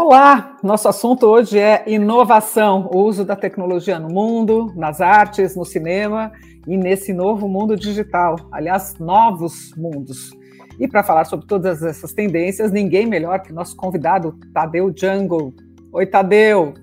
[0.00, 5.64] Olá, nosso assunto hoje é inovação, o uso da tecnologia no mundo, nas artes, no
[5.64, 6.30] cinema
[6.68, 10.30] e nesse novo mundo digital, aliás, novos mundos.
[10.78, 15.52] E para falar sobre todas essas tendências, ninguém melhor que nosso convidado, Tadeu Jungle.
[15.92, 16.74] Oi, Tadeu.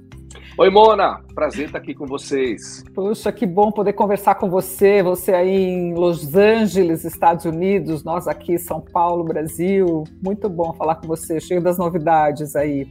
[0.57, 1.21] Oi, Mona.
[1.33, 2.81] Prazer estar aqui com vocês.
[2.93, 5.03] Puxa, que bom poder conversar com você.
[5.03, 10.05] Você aí em Los Angeles, Estados Unidos, nós aqui São Paulo, Brasil.
[10.23, 12.88] Muito bom falar com você, cheio das novidades aí.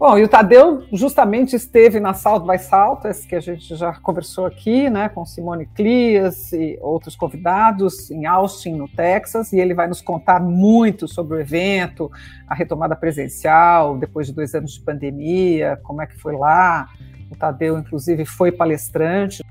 [0.00, 4.46] Bom, e o Tadeu justamente esteve na South by Southwest, que a gente já conversou
[4.46, 9.86] aqui, né, com Simone Clias e outros convidados em Austin, no Texas, e ele vai
[9.86, 12.10] nos contar muito sobre o evento,
[12.48, 16.88] a retomada presencial, depois de dois anos de pandemia, como é que foi lá.
[17.30, 19.44] O Tadeu, inclusive, foi palestrante.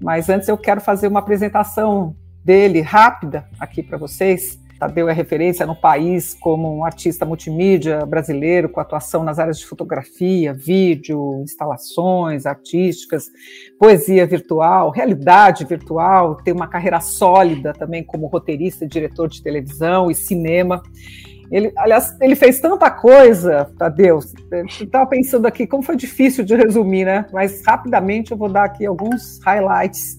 [0.00, 4.58] Mas antes eu quero fazer uma apresentação dele rápida aqui para vocês.
[4.78, 9.66] Tadeu é referência no país como um artista multimídia brasileiro com atuação nas áreas de
[9.66, 13.30] fotografia, vídeo, instalações artísticas,
[13.78, 20.14] poesia virtual, realidade virtual, tem uma carreira sólida também como roteirista diretor de televisão e
[20.14, 20.82] cinema.
[21.50, 24.18] Ele, aliás, ele fez tanta coisa, Tadeu.
[24.50, 27.26] Eu estava pensando aqui como foi difícil de resumir, né?
[27.32, 30.18] Mas rapidamente eu vou dar aqui alguns highlights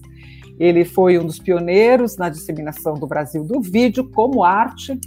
[0.58, 4.98] ele foi um dos pioneiros na disseminação do Brasil do vídeo como arte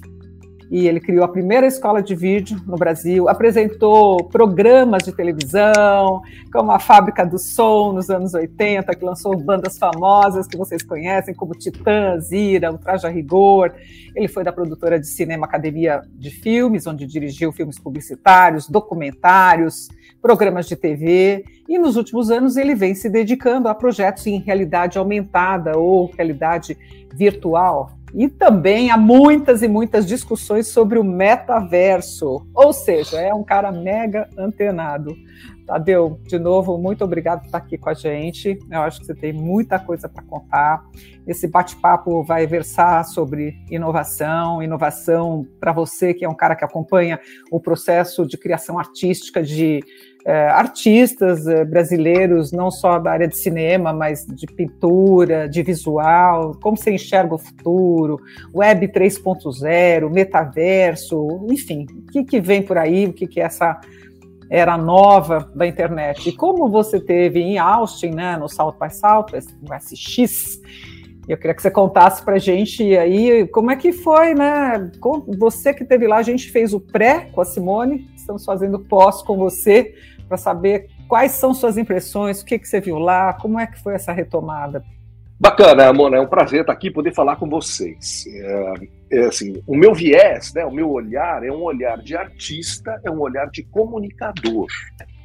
[0.71, 6.71] e ele criou a primeira escola de vídeo no Brasil, apresentou programas de televisão, como
[6.71, 11.53] a Fábrica do Som nos anos 80, que lançou bandas famosas que vocês conhecem, como
[11.53, 13.73] Titã, Zira, o Traja Rigor.
[14.15, 19.89] Ele foi da produtora de cinema Academia de Filmes, onde dirigiu filmes publicitários, documentários,
[20.21, 24.97] programas de TV, e nos últimos anos ele vem se dedicando a projetos em realidade
[24.97, 26.77] aumentada ou realidade
[27.13, 33.43] virtual, e também há muitas e muitas discussões sobre o metaverso, ou seja, é um
[33.43, 35.15] cara mega antenado.
[35.65, 38.59] Tadeu, de novo, muito obrigado por estar aqui com a gente.
[38.69, 40.83] Eu acho que você tem muita coisa para contar.
[41.25, 47.19] Esse bate-papo vai versar sobre inovação, inovação para você que é um cara que acompanha
[47.49, 49.81] o processo de criação artística de
[50.25, 56.57] é, artistas é, brasileiros, não só da área de cinema, mas de pintura, de visual,
[56.61, 58.19] como você enxerga o futuro,
[58.53, 63.79] web 3.0, metaverso, enfim, o que, que vem por aí, o que, que é essa
[64.49, 66.27] era nova da internet.
[66.27, 70.59] E como você teve em Austin, né, no South by Southwest, no SX,
[71.31, 74.91] eu queria que você contasse para a gente aí como é que foi, né?
[75.37, 79.21] Você que teve lá, a gente fez o pré com a Simone, estamos fazendo pós
[79.21, 79.95] com você
[80.27, 83.81] para saber quais são suas impressões, o que, que você viu lá, como é que
[83.81, 84.83] foi essa retomada.
[85.39, 88.25] Bacana, Mona, é um prazer estar aqui poder falar com vocês.
[88.27, 88.73] É,
[89.11, 93.09] é, assim, o meu viés, né, o meu olhar é um olhar de artista, é
[93.09, 94.67] um olhar de comunicador.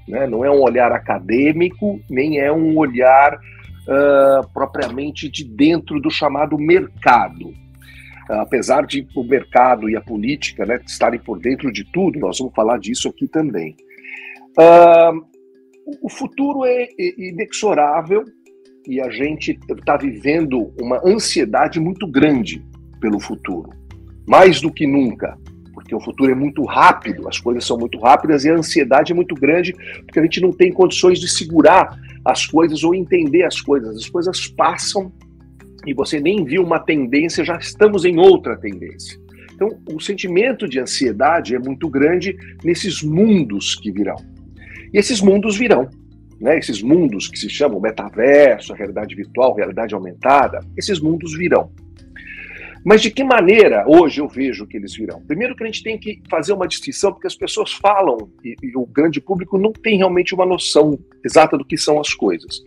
[0.09, 0.27] Né?
[0.27, 3.39] Não é um olhar acadêmico, nem é um olhar
[3.87, 7.49] uh, propriamente de dentro do chamado mercado.
[8.29, 12.39] Uh, apesar de o mercado e a política né, estarem por dentro de tudo, nós
[12.39, 13.77] vamos falar disso aqui também.
[14.59, 15.25] Uh,
[16.03, 18.25] o futuro é inexorável
[18.87, 22.65] e a gente está vivendo uma ansiedade muito grande
[23.01, 23.71] pelo futuro,
[24.27, 25.39] mais do que nunca,
[25.87, 29.15] porque o futuro é muito rápido, as coisas são muito rápidas e a ansiedade é
[29.15, 29.73] muito grande,
[30.05, 33.97] porque a gente não tem condições de segurar as coisas ou entender as coisas.
[33.97, 35.13] As coisas passam
[35.87, 39.17] e você nem viu uma tendência, já estamos em outra tendência.
[39.55, 44.17] Então, o sentimento de ansiedade é muito grande nesses mundos que virão.
[44.93, 45.89] E esses mundos virão.
[46.41, 46.59] Né?
[46.59, 51.71] Esses mundos que se chamam metaverso, realidade virtual, realidade aumentada, esses mundos virão.
[52.87, 55.21] Mas de que maneira hoje eu vejo que eles virão?
[55.27, 58.77] Primeiro que a gente tem que fazer uma distinção, porque as pessoas falam e, e,
[58.77, 62.65] o grande público não tem realmente uma noção exata do que são as coisas.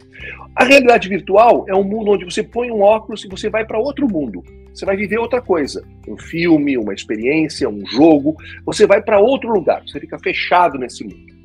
[0.53, 3.79] A realidade virtual é um mundo onde você põe um óculos e você vai para
[3.79, 4.43] outro mundo.
[4.73, 8.35] Você vai viver outra coisa, um filme, uma experiência, um jogo.
[8.65, 9.81] Você vai para outro lugar.
[9.87, 11.38] Você fica fechado nesse mundo.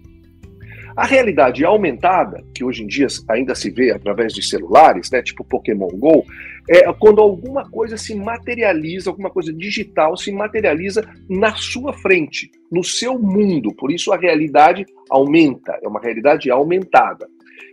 [0.97, 5.43] A realidade aumentada, que hoje em dia ainda se vê através de celulares, né, tipo
[5.43, 6.25] Pokémon Go,
[6.69, 12.85] é quando alguma coisa se materializa, alguma coisa digital se materializa na sua frente, no
[12.85, 13.75] seu mundo.
[13.75, 17.29] Por isso a realidade aumenta, é uma realidade aumentada.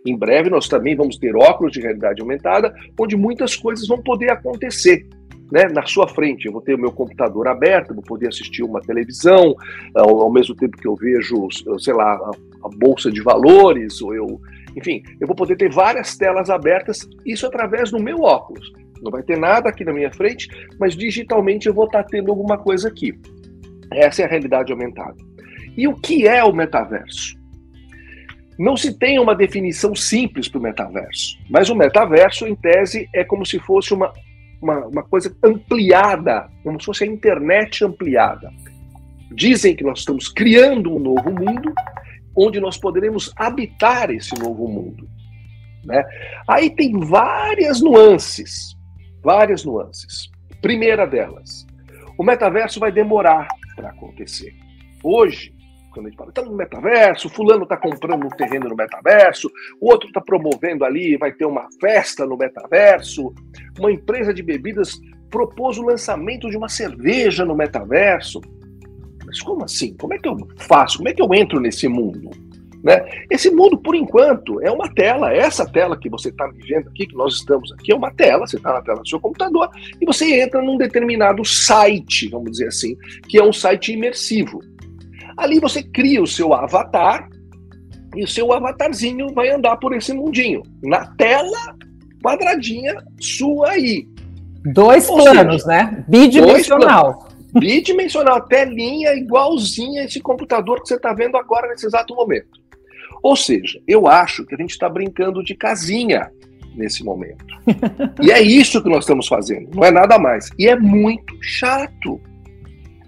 [0.05, 4.31] Em breve nós também vamos ter óculos de realidade aumentada, onde muitas coisas vão poder
[4.31, 5.07] acontecer
[5.51, 6.45] né, na sua frente.
[6.45, 9.55] Eu vou ter o meu computador aberto, vou poder assistir uma televisão,
[9.95, 11.47] ao, ao mesmo tempo que eu vejo,
[11.79, 12.31] sei lá, a,
[12.63, 14.39] a, bolsa de valores, ou eu,
[14.75, 18.71] enfim, eu vou poder ter várias telas abertas, isso através do meu óculos.
[19.01, 20.47] Não vai ter nada aqui na minha frente,
[20.79, 23.13] mas digitalmente eu vou estar tendo alguma coisa aqui.
[23.91, 25.17] Essa é a realidade aumentada.
[25.75, 27.39] E o que é o metaverso?
[28.59, 33.23] Não se tem uma definição simples para o metaverso, mas o metaverso, em tese, é
[33.23, 34.13] como se fosse uma,
[34.61, 38.51] uma, uma coisa ampliada, como se fosse a internet ampliada.
[39.33, 41.73] Dizem que nós estamos criando um novo mundo
[42.35, 45.07] onde nós poderemos habitar esse novo mundo.
[45.83, 46.03] Né?
[46.47, 48.75] Aí tem várias nuances,
[49.23, 50.29] várias nuances.
[50.61, 51.65] Primeira delas,
[52.17, 54.53] o metaverso vai demorar para acontecer.
[55.03, 55.53] Hoje,
[55.91, 59.91] quando a gente fala, está no metaverso, fulano está comprando um terreno no metaverso, o
[59.91, 63.33] outro está promovendo ali, vai ter uma festa no metaverso,
[63.77, 64.99] uma empresa de bebidas
[65.29, 68.41] propôs o lançamento de uma cerveja no metaverso.
[69.25, 69.95] Mas como assim?
[69.95, 70.97] Como é que eu faço?
[70.97, 72.29] Como é que eu entro nesse mundo?
[72.83, 73.25] Né?
[73.29, 75.33] Esse mundo, por enquanto, é uma tela.
[75.33, 78.45] Essa tela que você está me vendo aqui, que nós estamos aqui, é uma tela.
[78.45, 82.67] Você está na tela do seu computador e você entra num determinado site, vamos dizer
[82.67, 82.97] assim,
[83.27, 84.59] que é um site imersivo.
[85.37, 87.27] Ali você cria o seu avatar
[88.15, 90.63] e o seu avatarzinho vai andar por esse mundinho.
[90.83, 91.75] Na tela
[92.23, 94.07] quadradinha sua aí.
[94.73, 96.05] Dois Ou planos, seja, né?
[96.07, 97.27] Bidimensional.
[97.53, 102.61] Bidimensional, telinha igualzinha esse computador que você está vendo agora nesse exato momento.
[103.23, 106.31] Ou seja, eu acho que a gente está brincando de casinha
[106.75, 107.45] nesse momento.
[108.21, 110.49] e é isso que nós estamos fazendo, não é nada mais.
[110.57, 112.19] E é muito chato.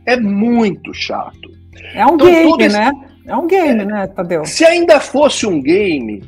[0.05, 1.53] É muito chato.
[1.93, 2.77] É um então, game, esse...
[2.77, 2.91] né?
[3.25, 4.45] É um game, é, né, Tadeu?
[4.45, 6.23] Se ainda fosse um game,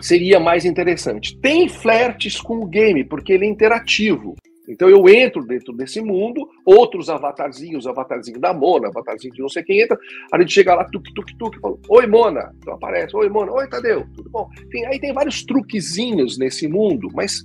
[0.00, 1.36] seria mais interessante.
[1.38, 4.34] Tem flertes com o game, porque ele é interativo.
[4.68, 9.62] Então eu entro dentro desse mundo, outros avatarzinhos, avatarzinho da Mona, avatarzinho de não sei
[9.62, 9.98] quem entra,
[10.32, 13.68] a gente chega lá, tuk, tuk, tuk, fala, oi Mona, então aparece, oi Mona, oi
[13.68, 14.48] Tadeu, tudo bom?
[14.66, 17.44] Enfim, aí tem vários truquezinhos nesse mundo, mas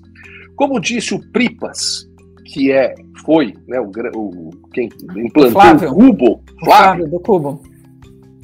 [0.55, 2.08] como disse o Pripas,
[2.53, 2.93] que é,
[3.25, 5.91] foi, né, o, o quem implantou Flávio.
[5.91, 7.61] o Cubo, Flávio, Flávio do Cubo.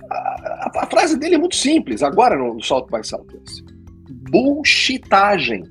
[0.10, 3.42] A, a, a, frase dele é muito simples, agora no, no Salto by Salto.
[4.30, 5.64] Bullshitagem.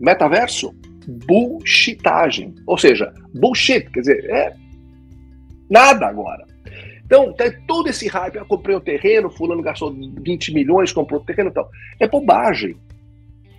[0.00, 0.74] Metaverso
[1.08, 2.54] bullshitagem.
[2.66, 4.54] Ou seja, bullshit, quer dizer, é
[5.70, 6.46] nada agora.
[7.04, 8.36] Então, tem todo esse hype.
[8.36, 11.70] Eu comprei o um terreno, fulano gastou 20 milhões, comprou o terreno e tal.
[11.98, 12.76] É bobagem.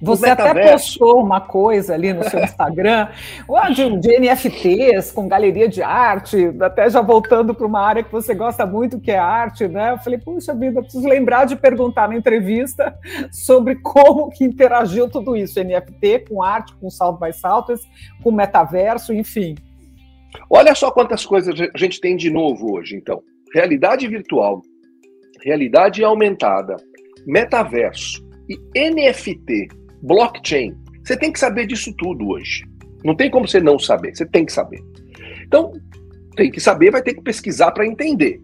[0.01, 3.10] Você até postou uma coisa ali no seu Instagram,
[3.75, 8.34] de, de NFTs com galeria de arte, até já voltando para uma área que você
[8.34, 9.92] gosta muito, que é arte, né?
[9.92, 12.98] Eu falei, puxa vida, preciso lembrar de perguntar na entrevista
[13.31, 17.81] sobre como que interagiu tudo isso, NFT com arte, com salto by saltos,
[18.24, 19.56] com metaverso, enfim.
[20.50, 23.22] Olha só quantas coisas a gente tem de novo hoje, então.
[23.54, 24.62] Realidade virtual,
[25.44, 26.78] realidade aumentada,
[27.25, 30.75] metaverso e NFT blockchain.
[31.04, 32.66] Você tem que saber disso tudo hoje.
[33.04, 34.84] Não tem como você não saber, você tem que saber.
[35.44, 35.74] Então,
[36.36, 38.42] tem que saber, vai ter que pesquisar para entender.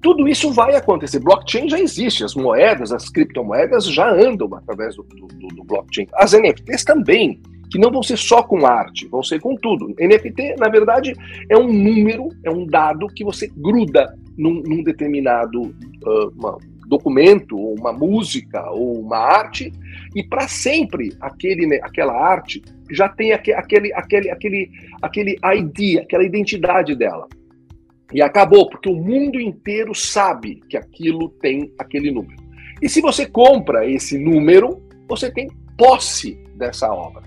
[0.00, 1.18] Tudo isso vai acontecer.
[1.18, 6.06] Blockchain já existe, as moedas, as criptomoedas já andam através do, do, do blockchain.
[6.14, 7.40] As NFTs também,
[7.70, 9.94] que não vão ser só com arte, vão ser com tudo.
[9.98, 11.14] NFT, na verdade,
[11.50, 17.56] é um número, é um dado que você gruda num, num determinado uh, uma, documento,
[17.56, 19.72] ou uma música, ou uma arte,
[20.16, 24.70] e para sempre aquele, aquela arte já tem aquele, aquele, aquele,
[25.02, 27.28] aquele ID, aquela identidade dela.
[28.12, 32.42] E acabou, porque o mundo inteiro sabe que aquilo tem aquele número.
[32.80, 37.22] E se você compra esse número, você tem posse dessa obra.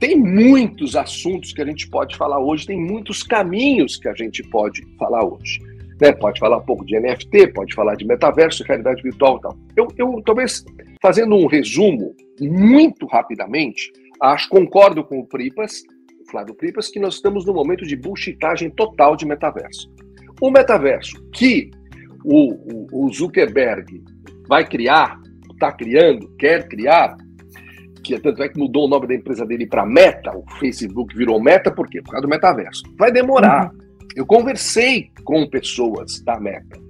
[0.00, 4.42] Tem muitos assuntos que a gente pode falar hoje, tem muitos caminhos que a gente
[4.42, 5.60] pode falar hoje.
[6.02, 6.10] Né?
[6.10, 9.56] Pode falar um pouco de NFT, pode falar de metaverso, realidade virtual e tal.
[9.76, 10.64] Eu, eu talvez
[11.00, 15.84] fazendo um resumo muito rapidamente, acho concordo com o Pripas,
[16.20, 19.88] o Flávio Pripas, que nós estamos no momento de bullshitagem total de metaverso.
[20.40, 21.70] O metaverso que
[22.24, 24.02] o, o, o Zuckerberg
[24.48, 25.20] vai criar,
[25.52, 27.16] está criando, quer criar,
[28.02, 31.40] que tanto é que mudou o nome da empresa dele para Meta, o Facebook virou
[31.40, 32.02] Meta, por quê?
[32.02, 32.82] Por causa do metaverso.
[32.98, 33.70] Vai demorar.
[33.72, 33.91] Uhum.
[34.16, 36.80] Eu conversei com pessoas da Meta.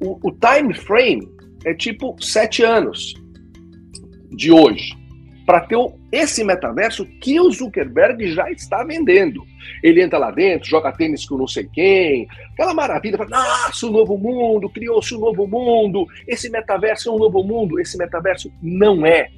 [0.00, 1.28] O, o time frame
[1.64, 3.14] é tipo sete anos
[4.30, 5.04] de hoje
[5.46, 5.76] para ter
[6.10, 9.42] esse metaverso que o Zuckerberg já está vendendo.
[9.82, 13.90] Ele entra lá dentro, joga tênis com não sei quem, aquela maravilha, fala, nossa, o
[13.90, 17.78] novo mundo, criou-se um novo mundo, esse metaverso é um novo mundo.
[17.78, 19.28] Esse metaverso não é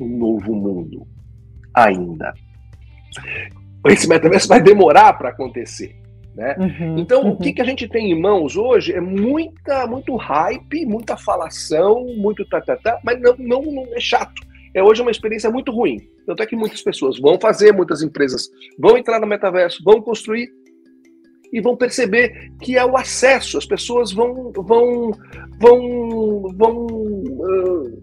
[0.00, 1.06] um novo mundo
[1.72, 2.34] ainda.
[3.86, 6.03] Esse metaverso vai demorar para acontecer.
[6.34, 6.56] Né?
[6.58, 7.30] Uhum, então, uhum.
[7.30, 12.04] o que, que a gente tem em mãos hoje é muita, muito hype, muita falação,
[12.16, 14.42] muito tatatá, tá, tá, mas não, não, não é chato.
[14.74, 15.98] É hoje uma experiência muito ruim.
[16.26, 20.50] Tanto é que muitas pessoas vão fazer, muitas empresas vão entrar no metaverso, vão construir,
[21.54, 23.56] e vão perceber que é o acesso.
[23.56, 25.12] As pessoas vão vão
[25.60, 28.02] vão vão uh,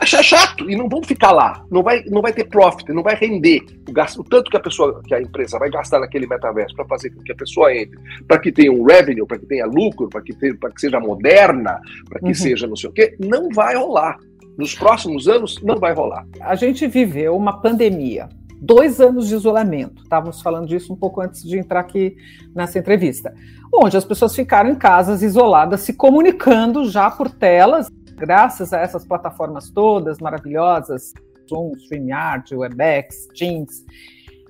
[0.00, 1.64] achar chato e não vão ficar lá.
[1.70, 4.60] Não vai não vai ter profit, não vai render o gasto, o tanto que a
[4.60, 7.98] pessoa que a empresa vai gastar naquele metaverso para fazer com que a pessoa entre,
[8.26, 12.20] para que tenha um revenue, para que tenha lucro, para que que seja moderna, para
[12.20, 12.34] que uhum.
[12.34, 14.16] seja não sei o quê, não vai rolar.
[14.56, 16.26] Nos próximos anos não vai rolar.
[16.40, 18.28] A gente viveu uma pandemia
[18.60, 20.02] dois anos de isolamento.
[20.02, 22.16] Estávamos falando disso um pouco antes de entrar aqui
[22.54, 23.34] nessa entrevista,
[23.72, 27.88] onde as pessoas ficaram em casas isoladas, se comunicando já por telas,
[28.20, 31.14] graças a essas plataformas todas maravilhosas,
[31.48, 33.84] Zoom, StreamYard, WebEx, Teams,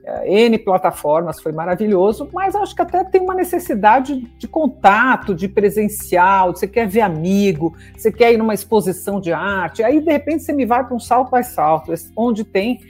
[0.04, 5.48] eh, N plataformas, foi maravilhoso, mas acho que até tem uma necessidade de contato, de
[5.48, 10.42] presencial, você quer ver amigo, você quer ir numa exposição de arte, aí de repente
[10.42, 12.80] você me vai para um salto mais salto, onde tem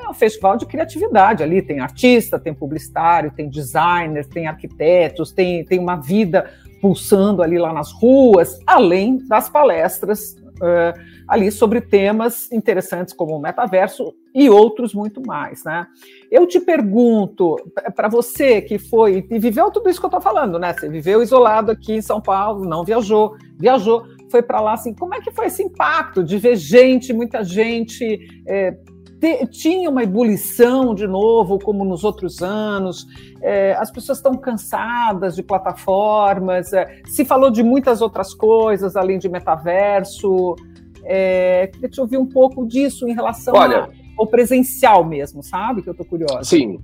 [0.00, 5.64] é um festival de criatividade ali, tem artista, tem publicitário, tem designer, tem arquitetos, tem,
[5.64, 6.48] tem uma vida
[6.82, 13.40] pulsando ali lá nas ruas, além das palestras uh, ali sobre temas interessantes como o
[13.40, 15.86] metaverso e outros muito mais, né?
[16.28, 17.54] Eu te pergunto,
[17.94, 20.72] para você que foi e viveu tudo isso que eu estou falando, né?
[20.72, 25.14] Você viveu isolado aqui em São Paulo, não viajou, viajou, foi para lá, assim, como
[25.14, 28.76] é que foi esse impacto de ver gente, muita gente é,
[29.22, 33.06] te, tinha uma ebulição de novo, como nos outros anos,
[33.40, 39.20] é, as pessoas estão cansadas de plataformas, é, se falou de muitas outras coisas além
[39.20, 40.56] de metaverso.
[41.04, 43.88] É, queria te ouvir um pouco disso em relação Olha,
[44.18, 45.82] ao presencial mesmo, sabe?
[45.82, 46.42] Que eu estou curiosa.
[46.42, 46.80] Sim.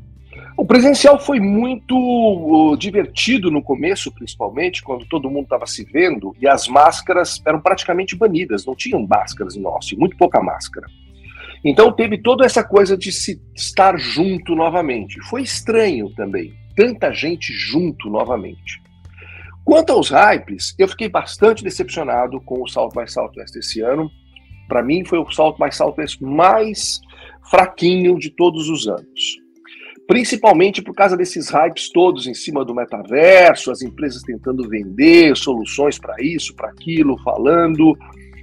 [0.56, 6.34] O presencial foi muito uh, divertido no começo, principalmente, quando todo mundo estava se vendo
[6.40, 10.86] e as máscaras eram praticamente banidas, não tinham máscaras em Austin, muito pouca máscara.
[11.64, 15.20] Então teve toda essa coisa de se estar junto novamente.
[15.28, 18.80] Foi estranho também, tanta gente junto novamente.
[19.64, 24.10] Quanto aos hypes, eu fiquei bastante decepcionado com o South by Southwest esse ano.
[24.66, 27.00] Para mim foi o South by Southwest mais
[27.50, 29.36] fraquinho de todos os anos.
[30.06, 35.98] Principalmente por causa desses hypes todos em cima do metaverso, as empresas tentando vender soluções
[35.98, 37.94] para isso, para aquilo, falando,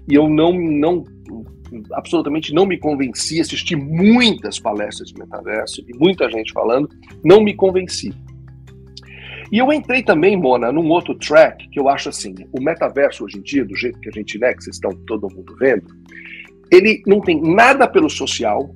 [0.07, 1.03] e eu não, não
[1.93, 6.89] absolutamente não me convenci, assisti muitas palestras de metaverso e muita gente falando,
[7.24, 8.13] não me convenci.
[9.51, 13.38] E eu entrei também, Mona, num outro track que eu acho assim, o metaverso hoje
[13.38, 15.86] em dia, do jeito que a gente, né, que vocês estão todo mundo vendo,
[16.72, 18.74] ele não tem nada pelo social,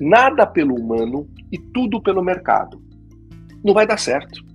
[0.00, 2.80] nada pelo humano e tudo pelo mercado.
[3.64, 4.45] Não vai dar certo.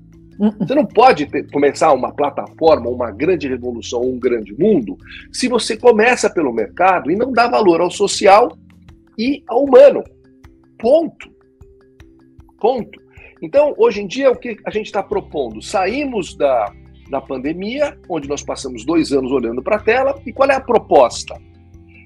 [0.59, 4.97] Você não pode ter, começar uma plataforma, uma grande revolução, um grande mundo,
[5.31, 8.57] se você começa pelo mercado e não dá valor ao social
[9.15, 10.03] e ao humano.
[10.79, 11.29] Ponto.
[12.59, 12.99] Ponto.
[13.39, 15.61] Então, hoje em dia, o que a gente está propondo?
[15.61, 16.73] Saímos da,
[17.11, 20.61] da pandemia, onde nós passamos dois anos olhando para a tela, e qual é a
[20.61, 21.39] proposta?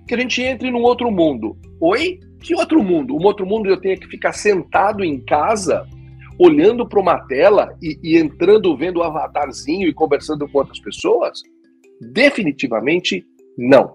[0.05, 1.57] Que a gente entre num outro mundo.
[1.79, 2.19] Oi?
[2.41, 3.15] Que outro mundo?
[3.15, 5.87] Um outro mundo eu tenho que ficar sentado em casa
[6.39, 11.41] olhando para uma tela e, e entrando, vendo o avatarzinho e conversando com outras pessoas?
[12.13, 13.25] Definitivamente
[13.57, 13.93] não.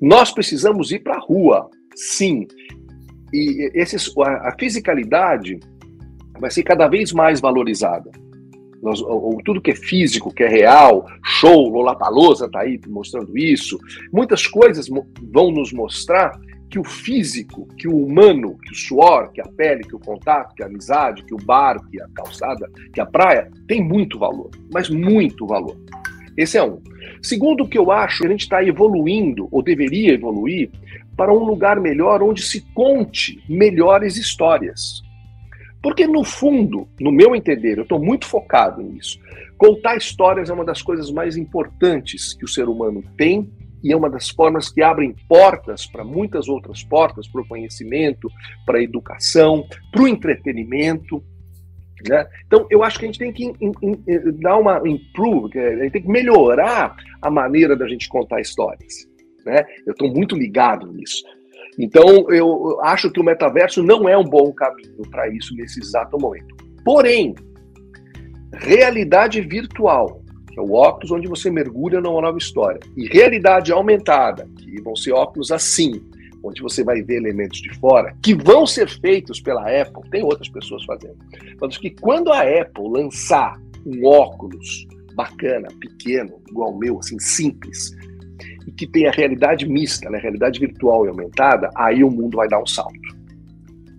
[0.00, 2.46] Nós precisamos ir para a rua, sim.
[3.32, 5.58] E esses, a, a, fisicalidade
[6.38, 8.10] vai ser cada vez mais valorizada.
[8.82, 13.78] Nós, ou, tudo que é físico, que é real, show, Lollapalooza está aí mostrando isso.
[14.12, 14.88] Muitas coisas
[15.32, 16.38] vão nos mostrar
[16.70, 20.54] que o físico, que o humano, que o suor, que a pele, que o contato,
[20.54, 24.50] que a amizade, que o bar, que a calçada, que a praia, tem muito valor,
[24.72, 25.76] mas muito valor.
[26.36, 26.80] Esse é um.
[27.22, 30.70] Segundo, o que eu acho, a gente está evoluindo, ou deveria evoluir,
[31.16, 35.02] para um lugar melhor onde se conte melhores histórias.
[35.82, 39.18] Porque, no fundo, no meu entender, eu estou muito focado nisso.
[39.56, 43.50] Contar histórias é uma das coisas mais importantes que o ser humano tem
[43.86, 48.28] e é uma das formas que abrem portas para muitas outras portas, para o conhecimento,
[48.66, 51.22] para a educação, para o entretenimento.
[52.08, 52.26] Né?
[52.44, 55.76] Então, eu acho que a gente tem que in, in, in, dar uma improve, a
[55.76, 59.06] gente tem que melhorar a maneira da gente contar histórias.
[59.44, 59.64] Né?
[59.86, 61.22] Eu estou muito ligado nisso.
[61.78, 66.18] Então, eu acho que o metaverso não é um bom caminho para isso nesse exato
[66.18, 66.56] momento.
[66.84, 67.36] Porém,
[68.52, 70.25] realidade virtual
[70.56, 72.80] é o óculos onde você mergulha numa nova história.
[72.96, 76.00] E realidade aumentada, que vão ser óculos assim,
[76.42, 80.48] onde você vai ver elementos de fora, que vão ser feitos pela Apple, tem outras
[80.48, 81.16] pessoas fazendo,
[81.60, 87.90] mas que quando a Apple lançar um óculos bacana, pequeno, igual o meu, assim, simples,
[88.66, 92.60] e que tenha realidade mista, né, realidade virtual e aumentada, aí o mundo vai dar
[92.60, 93.16] um salto.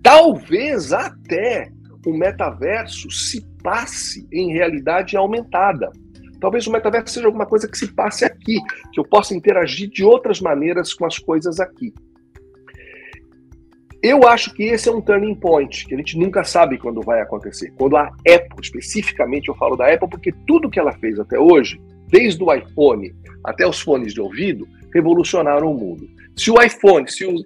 [0.02, 1.70] Talvez até
[2.06, 5.90] o metaverso se passe em realidade aumentada.
[6.40, 8.58] Talvez o metaverso seja alguma coisa que se passe aqui,
[8.92, 11.92] que eu possa interagir de outras maneiras com as coisas aqui.
[14.00, 17.20] Eu acho que esse é um turning point, que a gente nunca sabe quando vai
[17.20, 17.72] acontecer.
[17.76, 21.80] Quando a Apple, especificamente eu falo da Apple, porque tudo que ela fez até hoje,
[22.08, 23.12] desde o iPhone
[23.44, 26.08] até os fones de ouvido, revolucionaram o mundo.
[26.36, 27.44] Se o iPhone, se os,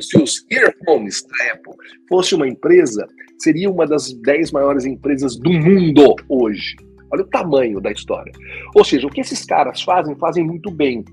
[0.00, 1.74] se os earphones da Apple
[2.08, 3.06] fosse uma empresa,
[3.38, 6.76] seria uma das 10 maiores empresas do mundo hoje.
[7.10, 8.32] Olha o tamanho da história.
[8.74, 11.04] Ou seja, o que esses caras fazem, fazem muito bem.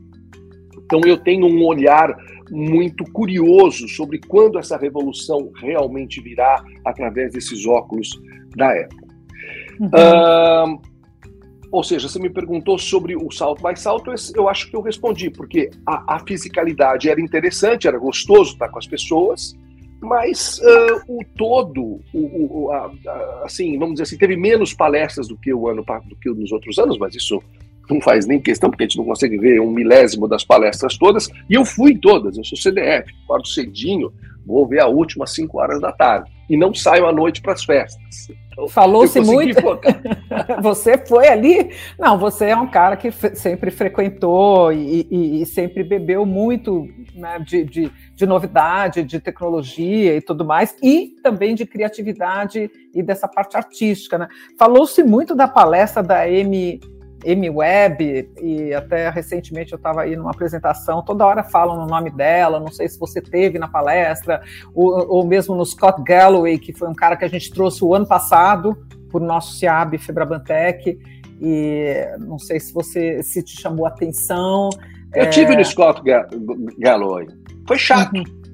[0.86, 2.16] Então eu tenho um olhar
[2.52, 8.10] muito curioso sobre quando essa revolução realmente virá através desses óculos
[8.56, 9.06] da Apple.
[9.80, 9.88] Uhum.
[9.88, 10.82] Uh,
[11.72, 15.30] ou seja, você me perguntou sobre o salto by salto, eu acho que eu respondi,
[15.30, 19.54] porque a, a fisicalidade era interessante, era gostoso estar com as pessoas,
[20.06, 25.28] mas uh, o todo, o, o a, a, assim, vamos dizer assim, teve menos palestras
[25.28, 27.42] do que o ano do que nos outros anos, mas isso
[27.90, 31.30] não faz nem questão, porque a gente não consegue ver um milésimo das palestras todas,
[31.50, 34.12] e eu fui todas, eu sou CDF, acordo cedinho,
[34.46, 37.54] vou ver a última às 5 horas da tarde, e não saio à noite para
[37.54, 38.30] as festas.
[38.56, 39.62] Então, Falou-se muito.
[40.62, 41.72] você foi ali?
[42.00, 47.38] Não, você é um cara que sempre frequentou e, e, e sempre bebeu muito né,
[47.40, 53.28] de, de, de, novidade, de tecnologia e tudo mais, e também de criatividade e dessa
[53.28, 54.18] parte artística.
[54.18, 54.28] Né?
[54.58, 56.80] Falou-se muito da palestra da Amy
[57.26, 62.60] M-Web, e até recentemente eu estava aí numa apresentação, toda hora falam no nome dela,
[62.60, 64.42] não sei se você teve na palestra,
[64.74, 67.94] ou, ou mesmo no Scott Galloway, que foi um cara que a gente trouxe o
[67.96, 68.78] ano passado
[69.10, 71.00] por nosso CIAB Febrabantec,
[71.42, 74.70] e não sei se você se te chamou a atenção.
[75.14, 75.28] Eu é...
[75.28, 76.02] tive no Scott
[76.78, 77.28] Galloway,
[77.68, 78.16] foi chato.
[78.16, 78.46] Uhum.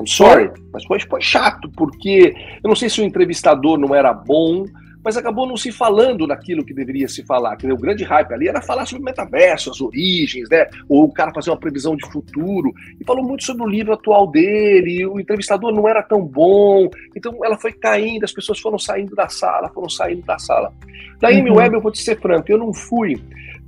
[0.00, 4.14] I'm sorry, mas foi, foi chato, porque eu não sei se o entrevistador não era
[4.14, 4.64] bom,
[5.04, 7.56] mas acabou não se falando naquilo que deveria se falar.
[7.56, 10.68] Dizer, o grande hype ali era falar sobre o metaverso, as origens, né?
[10.88, 12.72] Ou o cara fazer uma previsão de futuro.
[13.00, 16.88] E falou muito sobre o livro atual dele, o entrevistador não era tão bom.
[17.16, 20.72] Então ela foi caindo, as pessoas foram saindo da sala, foram saindo da sala.
[21.18, 21.56] Da Amy uhum.
[21.56, 23.20] Webb, eu vou te ser franco, eu não fui,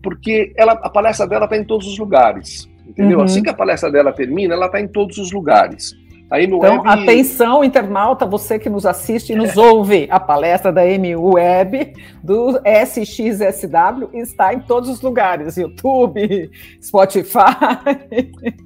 [0.03, 2.71] porque ela, a palestra dela está em todos os lugares.
[2.87, 3.19] Entendeu?
[3.19, 3.25] Uhum.
[3.25, 5.97] Assim que a palestra dela termina, ela está em todos os lugares.
[6.33, 6.89] Aí no então, web...
[6.89, 11.93] atenção, internauta, você que nos assiste e nos ouve, a palestra da MU Web
[12.25, 16.51] do SXSW está em todos os lugares, YouTube,
[16.83, 17.39] Spotify.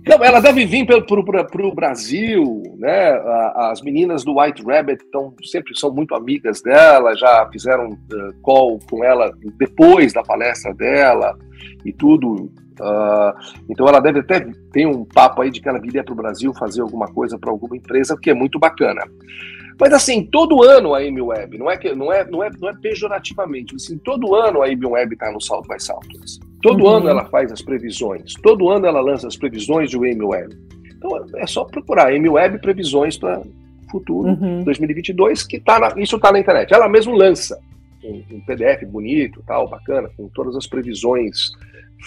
[0.07, 3.21] Não, ela deve vir para o Brasil, né?
[3.57, 8.79] As meninas do White Rabbit tão, sempre são muito amigas dela, já fizeram uh, call
[8.89, 11.37] com ela depois da palestra dela
[11.85, 12.49] e tudo.
[12.81, 13.33] Uh,
[13.69, 14.41] então ela deve até
[14.73, 17.51] ter um papo aí de que ela viria para o Brasil fazer alguma coisa para
[17.51, 19.03] alguma empresa, o que é muito bacana.
[19.79, 22.69] Mas assim, todo ano a Amy Web, não é que não é, não é, não
[22.69, 26.09] é pejorativamente, assim, todo ano a Amy Web está no salto mais salto.
[26.63, 26.91] Todo uhum.
[26.91, 30.57] ano ela faz as previsões, todo ano ela lança as previsões do Amy Web.
[30.97, 33.43] Então é só procurar Amy Web previsões para
[33.91, 34.65] futuro uhum.
[34.65, 36.73] 2022 que tá na, isso está na internet.
[36.73, 37.59] Ela mesmo lança
[38.03, 41.53] um, um PDF bonito, tal, bacana, com todas as previsões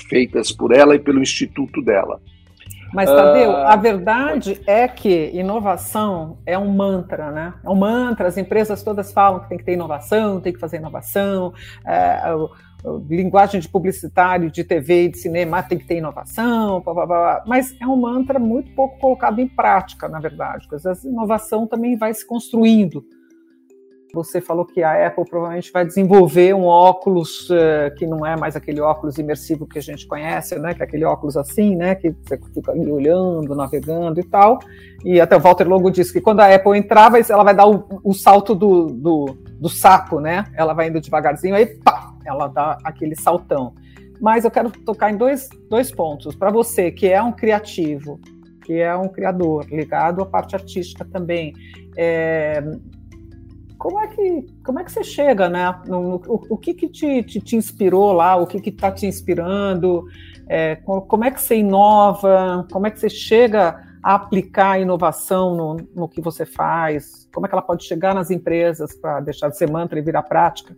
[0.08, 2.20] feitas por ela e pelo instituto dela.
[2.94, 7.54] Mas, Tadeu, a ah, verdade é que inovação é um mantra, né?
[7.64, 10.78] É um mantra, as empresas todas falam que tem que ter inovação, tem que fazer
[10.78, 11.54] inovação,
[11.86, 12.34] é,
[13.08, 17.44] linguagem de publicitário, de TV e de cinema tem que ter inovação, blá, blá, blá,
[17.46, 21.98] mas é um mantra muito pouco colocado em prática, na verdade, porque a inovação também
[21.98, 23.04] vai se construindo.
[24.12, 28.56] Você falou que a Apple provavelmente vai desenvolver um óculos uh, que não é mais
[28.56, 30.74] aquele óculos imersivo que a gente conhece, né?
[30.74, 31.94] Que é aquele óculos assim, né?
[31.94, 34.58] Que você fica ali olhando, navegando e tal.
[35.06, 38.02] E até o Walter Longo disse que quando a Apple entrar, ela vai dar o,
[38.04, 39.26] o salto do, do,
[39.60, 40.46] do, saco, né?
[40.56, 43.76] Ela vai indo devagarzinho, aí pá, ela dá aquele saltão.
[44.20, 46.36] Mas eu quero tocar em dois, dois pontos.
[46.36, 48.20] Para você que é um criativo,
[48.66, 51.54] que é um criador ligado à parte artística também,
[51.96, 52.62] é,
[53.80, 55.74] como é que, como é que você chega, né?
[55.88, 58.36] O, o, que, que te, te, te, inspirou lá?
[58.36, 60.06] O que está te inspirando?
[60.50, 62.68] É, como é que você inova?
[62.70, 67.30] Como é que você chega a aplicar a inovação no, no que você faz?
[67.34, 70.24] Como é que ela pode chegar nas empresas para deixar de ser mantra e virar
[70.24, 70.76] prática?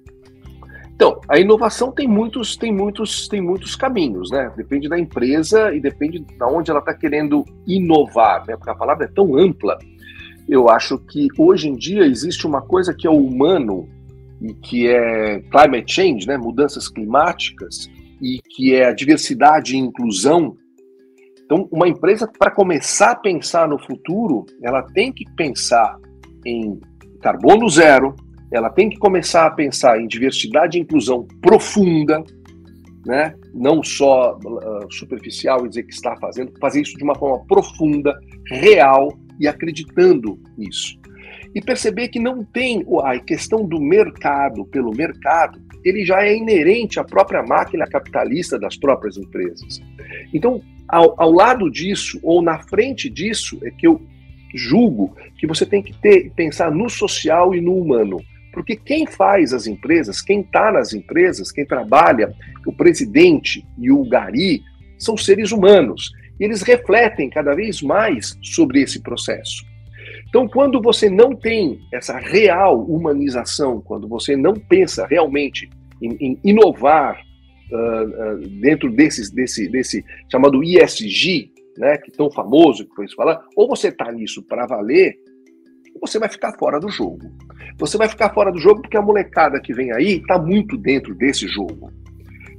[0.94, 4.54] Então, a inovação tem muitos, tem muitos, tem muitos caminhos, né?
[4.56, 8.56] Depende da empresa e depende de onde ela está querendo inovar, né?
[8.56, 9.80] Porque a palavra é tão ampla
[10.52, 13.88] eu acho que hoje em dia existe uma coisa que é humano
[14.42, 17.90] e que é climate change, né, mudanças climáticas,
[18.22, 20.58] e que é a diversidade e inclusão.
[21.46, 25.98] Então, uma empresa, para começar a pensar no futuro, ela tem que pensar
[26.46, 26.78] em
[27.22, 28.14] carbono zero,
[28.52, 32.22] ela tem que começar a pensar em diversidade e inclusão profunda,
[33.06, 33.34] né?
[33.54, 38.14] não só uh, superficial e dizer que está fazendo, fazer isso de uma forma profunda,
[38.50, 41.00] real e acreditando nisso.
[41.54, 47.00] E perceber que não tem a questão do mercado pelo mercado, ele já é inerente
[47.00, 49.82] à própria máquina capitalista das próprias empresas.
[50.34, 54.02] Então, ao, ao lado disso, ou na frente disso, é que eu
[54.54, 58.22] julgo que você tem que ter, pensar no social e no humano.
[58.54, 62.34] Porque quem faz as empresas, quem está nas empresas, quem trabalha,
[62.66, 64.62] o presidente e o gari,
[64.98, 66.12] são seres humanos.
[66.42, 69.64] E eles refletem cada vez mais sobre esse processo.
[70.28, 75.70] Então, quando você não tem essa real humanização, quando você não pensa realmente
[76.02, 77.22] em, em inovar
[77.72, 83.16] uh, uh, dentro desses, desse, desse chamado ISG, né, que tão famoso que foi isso
[83.16, 85.14] falar, ou você está nisso para valer,
[85.94, 87.32] ou você vai ficar fora do jogo.
[87.78, 91.14] Você vai ficar fora do jogo porque a molecada que vem aí está muito dentro
[91.14, 91.92] desse jogo.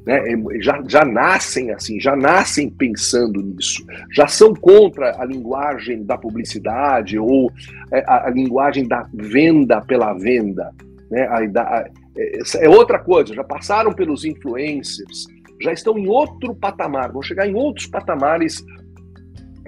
[0.06, 0.32] Né?
[0.32, 6.18] É, já, já nascem assim, já nascem pensando nisso, já são contra a linguagem da
[6.18, 7.50] publicidade ou
[7.92, 10.70] é, a, a linguagem da venda pela venda.
[11.10, 11.22] Né?
[11.22, 11.84] A, a,
[12.16, 15.26] é, é outra coisa, já passaram pelos influencers,
[15.60, 18.64] já estão em outro patamar, vão chegar em outros patamares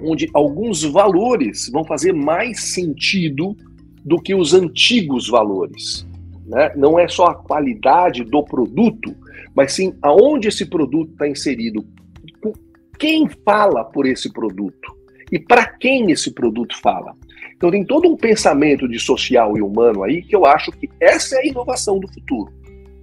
[0.01, 3.55] onde alguns valores vão fazer mais sentido
[4.03, 6.05] do que os antigos valores.
[6.45, 6.71] Né?
[6.75, 9.15] Não é só a qualidade do produto,
[9.55, 11.85] mas sim aonde esse produto está inserido,
[12.97, 14.95] quem fala por esse produto
[15.31, 17.13] e para quem esse produto fala.
[17.55, 21.35] Então tem todo um pensamento de social e humano aí que eu acho que essa
[21.35, 22.51] é a inovação do futuro.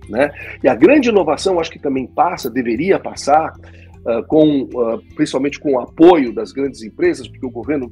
[0.09, 0.31] Né?
[0.63, 3.53] E a grande inovação, acho que também passa, deveria passar,
[4.07, 7.91] uh, com, uh, principalmente com o apoio das grandes empresas, porque o governo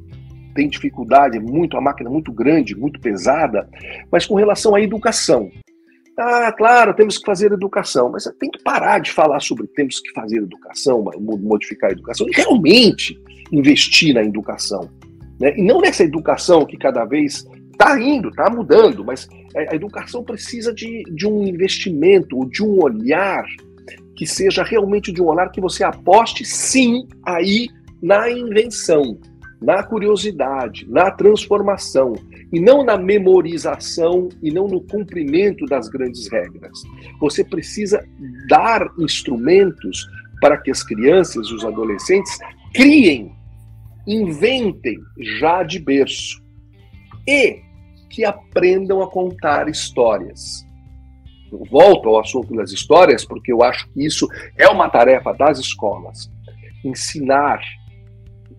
[0.55, 3.69] tem dificuldade, é muito, a máquina é muito grande, muito pesada,
[4.11, 5.51] mas com relação à educação.
[6.19, 10.13] Ah, claro, temos que fazer educação, mas tem que parar de falar sobre temos que
[10.13, 13.19] fazer educação, modificar a educação, e realmente
[13.51, 14.91] investir na educação.
[15.41, 15.55] Né?
[15.57, 20.75] E não nessa educação que cada vez está indo, está mudando, mas a educação precisa
[20.75, 23.45] de, de um investimento, de um olhar
[24.15, 27.69] que seja realmente de um olhar que você aposte sim aí
[28.03, 29.19] na invenção,
[29.61, 32.14] na curiosidade, na transformação,
[32.53, 36.83] e não na memorização e não no cumprimento das grandes regras.
[37.20, 38.03] Você precisa
[38.49, 40.07] dar instrumentos
[40.40, 42.38] para que as crianças e os adolescentes
[42.75, 43.33] criem,
[44.07, 46.42] inventem já de berço
[47.29, 47.61] e
[48.09, 50.66] que aprendam a contar histórias.
[51.53, 55.59] Eu volto ao assunto das histórias porque eu acho que isso é uma tarefa das
[55.59, 56.31] escolas.
[56.85, 57.61] Ensinar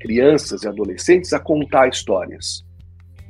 [0.02, 2.64] crianças e adolescentes a contar histórias.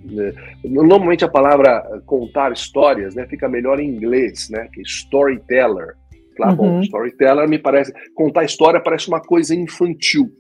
[0.04, 0.34] Né?
[0.64, 5.96] Normalmente a palavra contar histórias né, fica melhor em inglês, né, que storyteller.
[6.36, 6.80] Claro, uhum.
[6.80, 7.94] bom, storyteller me parece.
[8.16, 10.32] Contar história parece uma coisa infantil.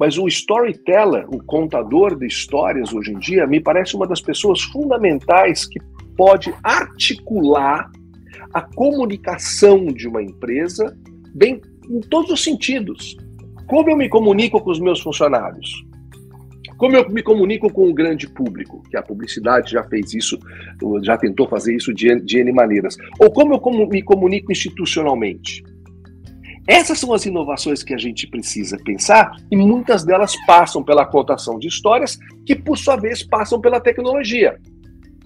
[0.00, 4.62] Mas o storyteller, o contador de histórias hoje em dia, me parece uma das pessoas
[4.62, 5.80] fundamentais que
[6.16, 7.90] pode articular
[8.54, 10.96] a comunicação de uma empresa
[11.34, 13.16] bem em todos os sentidos.
[13.68, 15.84] Como eu me comunico com os meus funcionários?
[16.78, 18.82] Como eu me comunico com o grande público?
[18.88, 20.38] Que a publicidade já fez isso,
[21.02, 22.96] já tentou fazer isso de, de N maneiras.
[23.20, 25.62] Ou como eu me comunico institucionalmente?
[26.66, 31.58] Essas são as inovações que a gente precisa pensar e muitas delas passam pela contação
[31.58, 34.58] de histórias, que por sua vez passam pela tecnologia.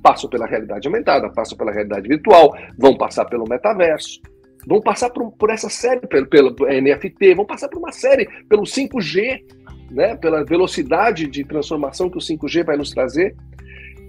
[0.02, 4.20] Passam pela realidade aumentada, passam pela realidade virtual, vão passar pelo metaverso
[4.66, 8.62] vão passar por, por essa série, pelo, pelo NFT, vão passar por uma série, pelo
[8.62, 9.42] 5G,
[9.90, 13.35] né, pela velocidade de transformação que o 5G vai nos trazer.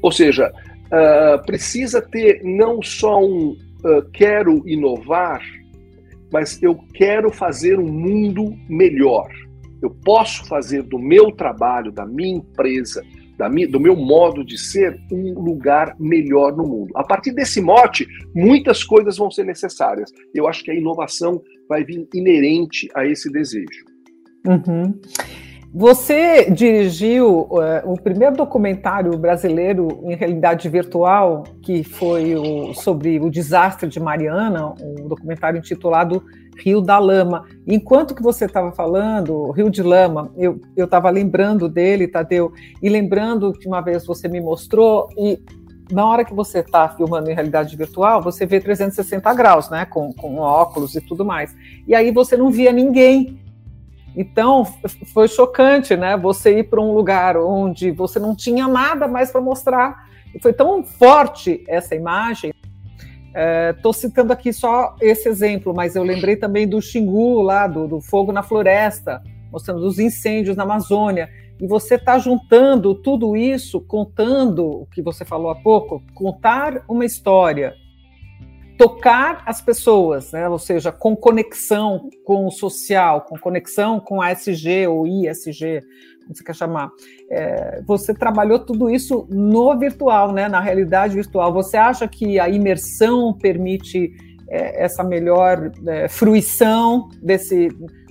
[0.02, 5.42] Ou seja, uh, precisa ter não só um uh, quero inovar,
[6.32, 9.30] mas eu quero fazer um mundo melhor.
[9.82, 13.04] Eu posso fazer do meu trabalho, da minha empresa,
[13.38, 16.92] da minha, do meu modo de ser, um lugar melhor no mundo.
[16.96, 20.12] A partir desse mote, muitas coisas vão ser necessárias.
[20.34, 23.86] Eu acho que a inovação vai vir inerente a esse desejo.
[24.46, 25.00] Uhum.
[25.76, 33.28] Você dirigiu uh, o primeiro documentário brasileiro em realidade virtual, que foi o, sobre o
[33.28, 36.24] desastre de Mariana, um documentário intitulado
[36.58, 37.46] Rio da Lama.
[37.66, 43.54] Enquanto que você estava falando, Rio de Lama, eu estava lembrando dele, Tadeu, e lembrando
[43.54, 45.40] que uma vez você me mostrou, e
[45.92, 50.12] na hora que você está filmando em realidade virtual, você vê 360 graus, né, com,
[50.14, 51.56] com óculos e tudo mais.
[51.88, 53.40] E aí você não via ninguém
[54.16, 54.64] então,
[55.12, 56.16] foi chocante, né?
[56.18, 60.08] Você ir para um lugar onde você não tinha nada mais para mostrar.
[60.42, 62.54] Foi tão forte essa imagem.
[63.76, 67.88] Estou é, citando aqui só esse exemplo, mas eu lembrei também do Xingu, lá do,
[67.88, 71.30] do fogo na floresta, mostrando os incêndios na Amazônia.
[71.60, 77.06] E você está juntando tudo isso, contando o que você falou há pouco, contar uma
[77.06, 77.74] história,
[78.78, 80.48] tocar as pessoas, né?
[80.50, 85.82] ou seja, com conexão com o social, com conexão com a SG ou ISG,
[86.24, 86.90] como você quer chamar.
[87.30, 90.48] É, você trabalhou tudo isso no virtual, né?
[90.48, 91.54] na realidade virtual.
[91.54, 94.12] Você acha que a imersão permite
[94.50, 97.70] é, essa melhor é, fruição desse,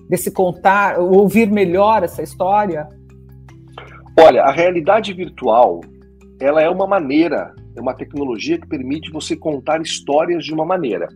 [0.09, 2.89] desse contar, ouvir melhor essa história?
[4.19, 5.81] Olha, a realidade virtual
[6.43, 11.07] ela é uma maneira, é uma tecnologia que permite você contar histórias de uma maneira.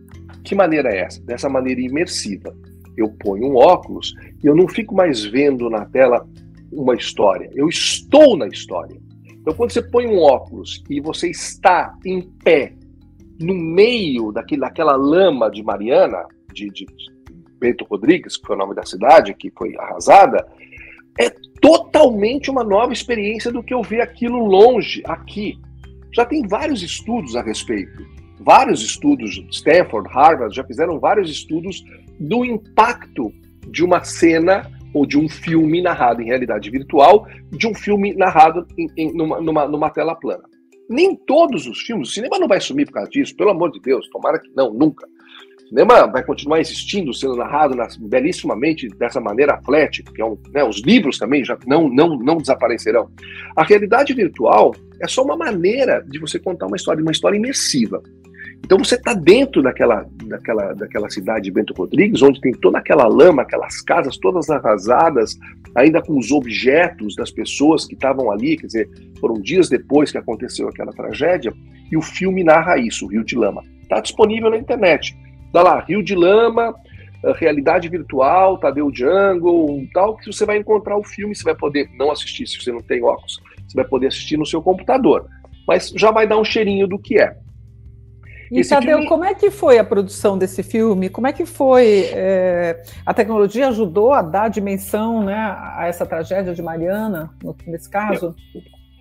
[0.43, 1.21] Que maneira é essa?
[1.21, 2.55] Dessa maneira imersiva.
[2.95, 6.25] Eu ponho um óculos e eu não fico mais vendo na tela
[6.71, 8.97] uma história, eu estou na história.
[9.47, 12.73] Então, quando você põe um óculos e você está em pé
[13.39, 16.85] no meio daquele, daquela lama de Mariana, de, de
[17.59, 20.45] Bento Rodrigues, que foi o nome da cidade que foi arrasada,
[21.19, 21.29] é
[21.61, 25.57] totalmente uma nova experiência do que eu ver aquilo longe, aqui.
[26.13, 28.05] Já tem vários estudos a respeito.
[28.39, 31.83] Vários estudos, Stanford, Harvard, já fizeram vários estudos
[32.19, 33.31] do impacto
[33.69, 38.65] de uma cena ou de um filme narrado em realidade virtual, de um filme narrado
[38.77, 40.43] em, em, numa, numa, numa tela plana.
[40.89, 43.79] Nem todos os filmes, o cinema não vai sumir por causa disso, pelo amor de
[43.79, 45.05] Deus, tomara que não, nunca.
[45.65, 50.37] O cinema vai continuar existindo, sendo narrado nas, belíssimamente dessa maneira atlética, que é um,
[50.51, 53.11] né, os livros também já não, não, não desaparecerão.
[53.55, 58.01] A realidade virtual é só uma maneira de você contar uma história, uma história imersiva.
[58.65, 63.07] Então você está dentro daquela, daquela, daquela cidade de Bento Rodrigues, onde tem toda aquela
[63.07, 65.37] lama, aquelas casas todas arrasadas,
[65.73, 68.89] ainda com os objetos das pessoas que estavam ali, quer dizer,
[69.21, 71.53] foram dias depois que aconteceu aquela tragédia,
[71.89, 73.63] e o filme narra isso, o Rio de Lama.
[73.81, 75.17] Está disponível na internet.
[75.53, 76.75] Dá lá, Rio de Lama,
[77.23, 81.89] eh, realidade virtual, Tadeu Jungle, tal, que você vai encontrar o filme, você vai poder
[81.97, 85.25] não assistir se você não tem óculos, você vai poder assistir no seu computador.
[85.65, 87.37] Mas já vai dar um cheirinho do que é.
[88.51, 89.07] E Esse Tadeu, filme...
[89.07, 91.09] como é que foi a produção desse filme?
[91.09, 92.09] Como é que foi?
[92.13, 92.81] É...
[93.05, 97.31] a tecnologia ajudou a dar dimensão né, a essa tragédia de Mariana,
[97.65, 98.35] nesse caso?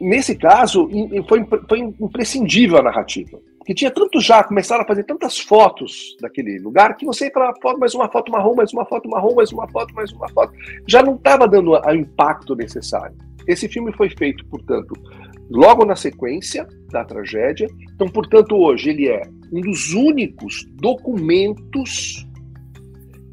[0.01, 0.91] Nesse caso,
[1.29, 3.39] foi, foi imprescindível a narrativa.
[3.67, 7.53] Porque tinha tanto já, começaram a fazer tantas fotos daquele lugar, que você ia para
[7.61, 10.53] foto, mais uma foto marrom, mais uma foto marrom, mais uma foto, mais uma foto.
[10.87, 13.17] Já não estava dando o impacto necessário.
[13.45, 14.95] Esse filme foi feito, portanto,
[15.51, 17.69] logo na sequência da tragédia.
[17.95, 22.27] Então, portanto, hoje ele é um dos únicos documentos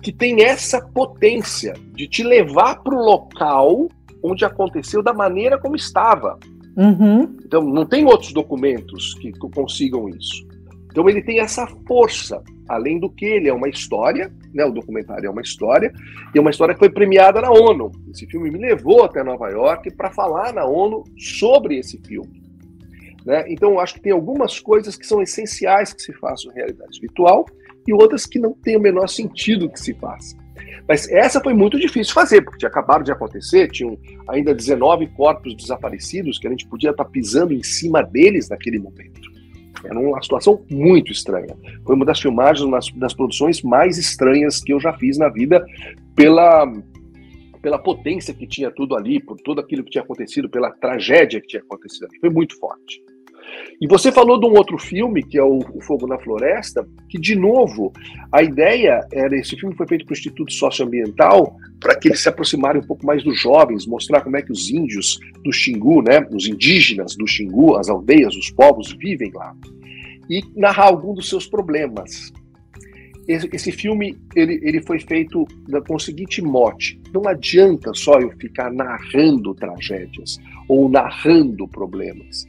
[0.02, 3.88] que tem essa potência de te levar para o local
[4.22, 6.38] onde aconteceu da maneira como estava.
[6.76, 7.38] Uhum.
[7.46, 10.46] Então, não tem outros documentos que consigam isso.
[10.94, 14.64] Então, ele tem essa força, além do que ele é uma história, né?
[14.64, 15.92] O documentário é uma história,
[16.36, 17.92] e é uma história que foi premiada na ONU.
[18.12, 22.44] Esse filme me levou até Nova York para falar na ONU sobre esse filme.
[23.26, 23.44] Né?
[23.48, 27.44] Então, acho que tem algumas coisas que são essenciais que se façam realidade virtual
[27.88, 30.38] e outras que não tem o menor sentido que se faça.
[30.88, 35.56] Mas essa foi muito difícil fazer, porque tinha acabado de acontecer, tinham ainda 19 corpos
[35.56, 39.33] desaparecidos que a gente podia estar pisando em cima deles naquele momento.
[39.84, 41.56] Era uma situação muito estranha.
[41.86, 45.66] Foi uma das filmagens, uma das produções mais estranhas que eu já fiz na vida,
[46.16, 46.72] pela,
[47.62, 51.48] pela potência que tinha tudo ali, por tudo aquilo que tinha acontecido, pela tragédia que
[51.48, 52.08] tinha acontecido.
[52.20, 53.02] Foi muito forte.
[53.82, 57.36] E você falou de um outro filme, que é o, Fogo na Floresta, que, de
[57.36, 57.92] novo,
[58.32, 62.30] a ideia era: esse filme foi feito para o Instituto Socioambiental, para que eles se
[62.30, 66.26] aproximarem um pouco mais dos jovens, mostrar como é que os índios do Xingu, né,
[66.32, 69.54] os indígenas do Xingu, as aldeias, os povos vivem lá,
[70.30, 72.32] e narrar algum dos seus problemas.
[73.28, 75.46] Esse, esse filme ele, ele foi feito
[75.88, 80.38] com o seguinte mote: não adianta só eu ficar narrando tragédias
[80.68, 82.46] ou narrando problemas.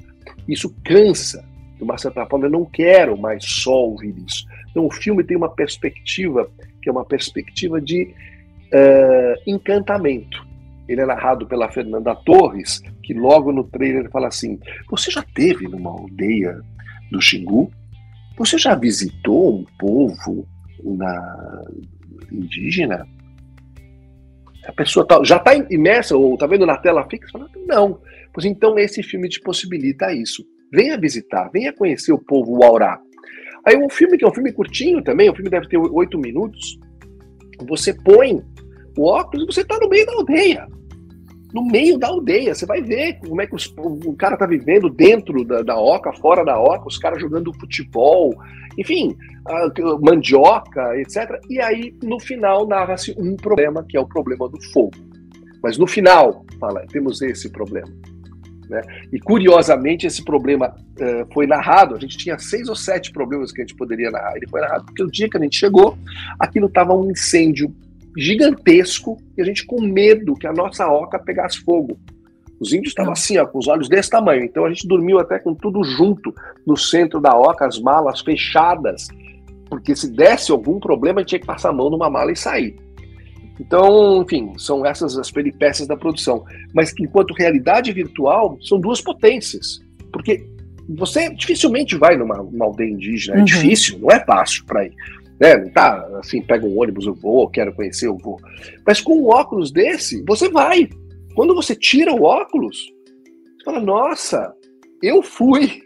[0.48, 1.44] Isso cansa.
[1.76, 4.46] De uma certa forma, eu não quero mais só ouvir isso.
[4.70, 6.48] Então, o filme tem uma perspectiva
[6.82, 10.46] que é uma perspectiva de uh, encantamento.
[10.86, 15.66] Ele é narrado pela Fernanda Torres, que logo no trailer fala assim: Você já teve
[15.66, 16.60] numa aldeia
[17.10, 17.72] do Xingu?
[18.36, 20.46] Você já visitou um povo
[20.82, 21.64] na
[22.30, 23.06] indígena?
[24.66, 27.28] A pessoa tá, já está imersa ou está vendo na tela fixa?
[27.32, 28.00] Fala, não.
[28.32, 30.44] Pois então esse filme te possibilita isso.
[30.72, 33.00] Venha visitar, venha conhecer o povo Waurá.
[33.66, 36.78] Aí um filme que é um filme curtinho também, o filme deve ter oito minutos.
[37.68, 38.42] Você põe
[38.96, 40.66] o óculos e você está no meio da aldeia.
[41.54, 42.52] No meio da aldeia.
[42.52, 46.12] Você vai ver como é que os, o cara tá vivendo dentro da, da oca,
[46.14, 48.34] fora da oca, os caras jogando futebol,
[48.76, 49.70] enfim, a,
[50.02, 51.40] mandioca, etc.
[51.48, 54.96] E aí, no final, narra-se um problema, que é o problema do fogo.
[55.62, 57.88] Mas no final, fala, temos esse problema.
[58.68, 58.82] Né?
[59.12, 61.94] E curiosamente, esse problema uh, foi narrado.
[61.94, 64.36] A gente tinha seis ou sete problemas que a gente poderia narrar.
[64.36, 65.96] Ele foi narrado porque o dia que a gente chegou,
[66.38, 67.72] aquilo estava um incêndio
[68.16, 71.98] gigantesco e a gente com medo que a nossa oca pegasse fogo.
[72.60, 74.44] Os índios estavam assim, ó, com os olhos desse tamanho.
[74.44, 76.32] Então a gente dormiu até com tudo junto
[76.66, 79.08] no centro da oca, as malas fechadas,
[79.68, 82.36] porque se desse algum problema, a gente tinha que passar a mão numa mala e
[82.36, 82.76] sair.
[83.60, 86.44] Então, enfim, são essas as peripécias da produção.
[86.72, 89.80] Mas enquanto realidade virtual, são duas potências.
[90.12, 90.44] Porque
[90.88, 93.44] você dificilmente vai numa aldeia indígena, é uhum.
[93.44, 94.92] difícil, não é fácil para ir.
[95.40, 95.56] Né?
[95.56, 98.38] Não tá assim, pega um ônibus, eu vou, quero conhecer, eu vou.
[98.86, 100.88] Mas com um óculos desse, você vai.
[101.34, 102.76] Quando você tira o óculos,
[103.58, 104.54] você fala, nossa,
[105.02, 105.82] eu fui,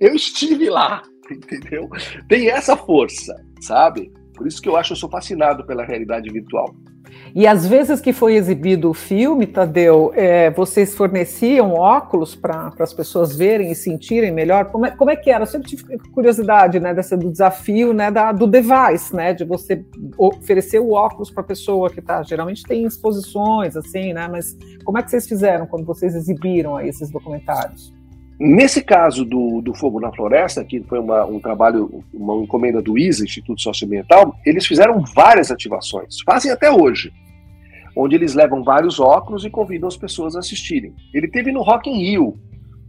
[0.00, 1.88] eu estive lá, entendeu?
[2.28, 4.12] Tem essa força, sabe?
[4.34, 6.74] Por isso que eu acho, eu sou fascinado pela realidade virtual.
[7.34, 12.92] E às vezes que foi exibido o filme, Tadeu, é, vocês forneciam óculos para as
[12.92, 14.66] pessoas verem e sentirem melhor?
[14.66, 15.42] Como é, como é que era?
[15.42, 19.84] Eu sempre tive curiosidade né, dessa, do desafio né, da, do device, né, de você
[20.18, 22.22] oferecer o óculos para a pessoa que está.
[22.22, 24.28] Geralmente tem exposições, assim, né?
[24.30, 28.01] Mas como é que vocês fizeram quando vocês exibiram aí esses documentários?
[28.44, 32.98] Nesse caso do, do Fogo na Floresta, que foi uma, um trabalho, uma encomenda do
[32.98, 37.12] ISA, Instituto Socioambiental, eles fizeram várias ativações, fazem até hoje,
[37.94, 40.92] onde eles levam vários óculos e convidam as pessoas a assistirem.
[41.14, 42.36] Ele teve no Rock in Rio,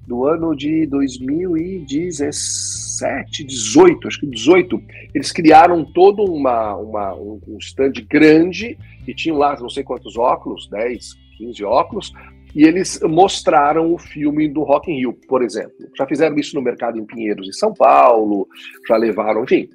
[0.07, 4.81] do ano de 2017, 18, acho que 18,
[5.13, 8.75] eles criaram todo uma, uma, um stand grande
[9.07, 12.11] e tinham lá não sei quantos óculos, 10, 15 óculos,
[12.55, 15.73] e eles mostraram o filme do Rock in Rio, por exemplo.
[15.97, 18.47] Já fizeram isso no mercado em Pinheiros, em São Paulo,
[18.87, 19.67] já levaram, enfim,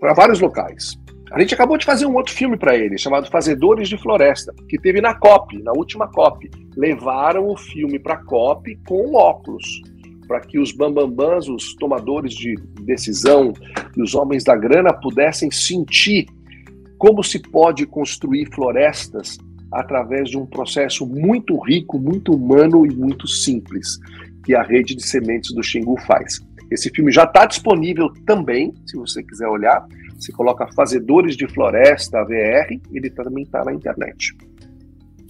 [0.00, 0.96] para vários locais.
[1.32, 4.78] A gente acabou de fazer um outro filme para eles, chamado Fazedores de Floresta, que
[4.78, 6.48] teve na COP, na última COP.
[6.76, 9.82] Levaram o filme para a COP com óculos,
[10.28, 13.52] para que os bambambãs, os tomadores de decisão
[13.96, 16.26] e os homens da grana pudessem sentir
[16.96, 19.36] como se pode construir florestas
[19.72, 23.98] através de um processo muito rico, muito humano e muito simples,
[24.44, 26.40] que a rede de sementes do Xingu faz.
[26.70, 29.86] Esse filme já está disponível também, se você quiser olhar.
[30.18, 34.34] Você coloca Fazedores de Floresta, VR, ele também está na internet.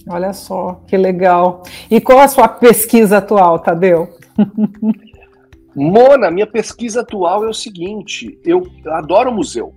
[0.09, 1.63] Olha só, que legal.
[1.91, 4.09] E qual a sua pesquisa atual, Tadeu?
[5.75, 9.75] Mona, minha pesquisa atual é o seguinte: eu adoro museu.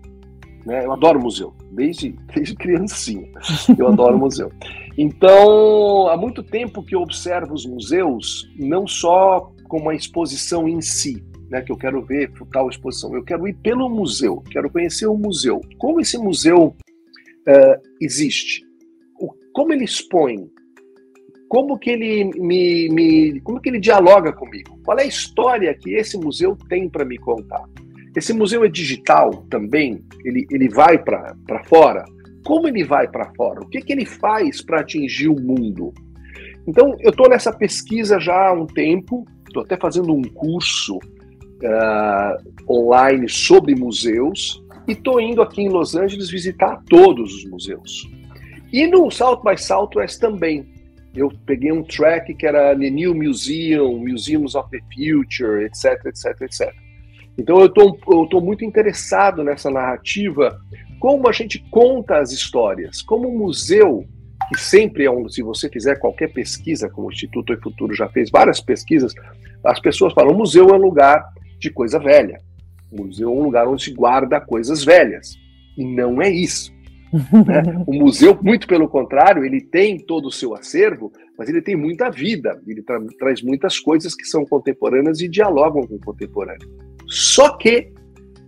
[0.64, 0.85] Né?
[0.85, 3.29] Eu adoro museu, desde, desde criancinha.
[3.79, 4.53] Eu adoro museu.
[4.96, 10.81] Então, há muito tempo que eu observo os museus não só como a exposição em
[10.81, 15.07] si, né, que eu quero ver tal exposição, eu quero ir pelo museu, quero conhecer
[15.07, 15.61] o museu.
[15.79, 16.77] Como esse museu
[17.49, 18.62] uh, existe?
[19.18, 20.51] O, como ele expõe?
[21.49, 24.79] Como que ele me, me, como que ele dialoga comigo?
[24.85, 27.64] Qual é a história que esse museu tem para me contar?
[28.16, 30.03] Esse museu é digital também?
[30.25, 32.05] Ele, ele vai para fora?
[32.44, 33.61] Como ele vai para fora?
[33.61, 35.92] O que, que ele faz para atingir o mundo?
[36.66, 42.73] Então, eu estou nessa pesquisa já há um tempo, estou até fazendo um curso uh,
[42.73, 48.09] online sobre museus e estou indo aqui em Los Angeles visitar todos os museus.
[48.73, 50.68] E no South by Southwest também.
[51.12, 56.40] Eu peguei um track que era The New Museum, Museums of the Future, etc, etc,
[56.42, 56.73] etc.
[57.40, 57.66] Então eu
[58.24, 60.61] estou muito interessado nessa narrativa,
[60.98, 64.05] como a gente conta as histórias, como o museu,
[64.53, 68.11] que sempre é um, se você fizer qualquer pesquisa, como o Instituto e Futuro já
[68.11, 69.14] fez várias pesquisas,
[69.64, 71.24] as pessoas falam, o museu é um lugar
[71.59, 72.38] de coisa velha.
[72.92, 75.35] Museu é um lugar onde se guarda coisas velhas.
[75.79, 76.70] E não é isso.
[77.12, 77.83] Né?
[77.87, 82.11] O museu, muito pelo contrário, ele tem todo o seu acervo, mas ele tem muita
[82.11, 86.68] vida, ele tra traz muitas coisas que são contemporâneas e dialogam com o contemporâneo.
[87.06, 87.92] Só que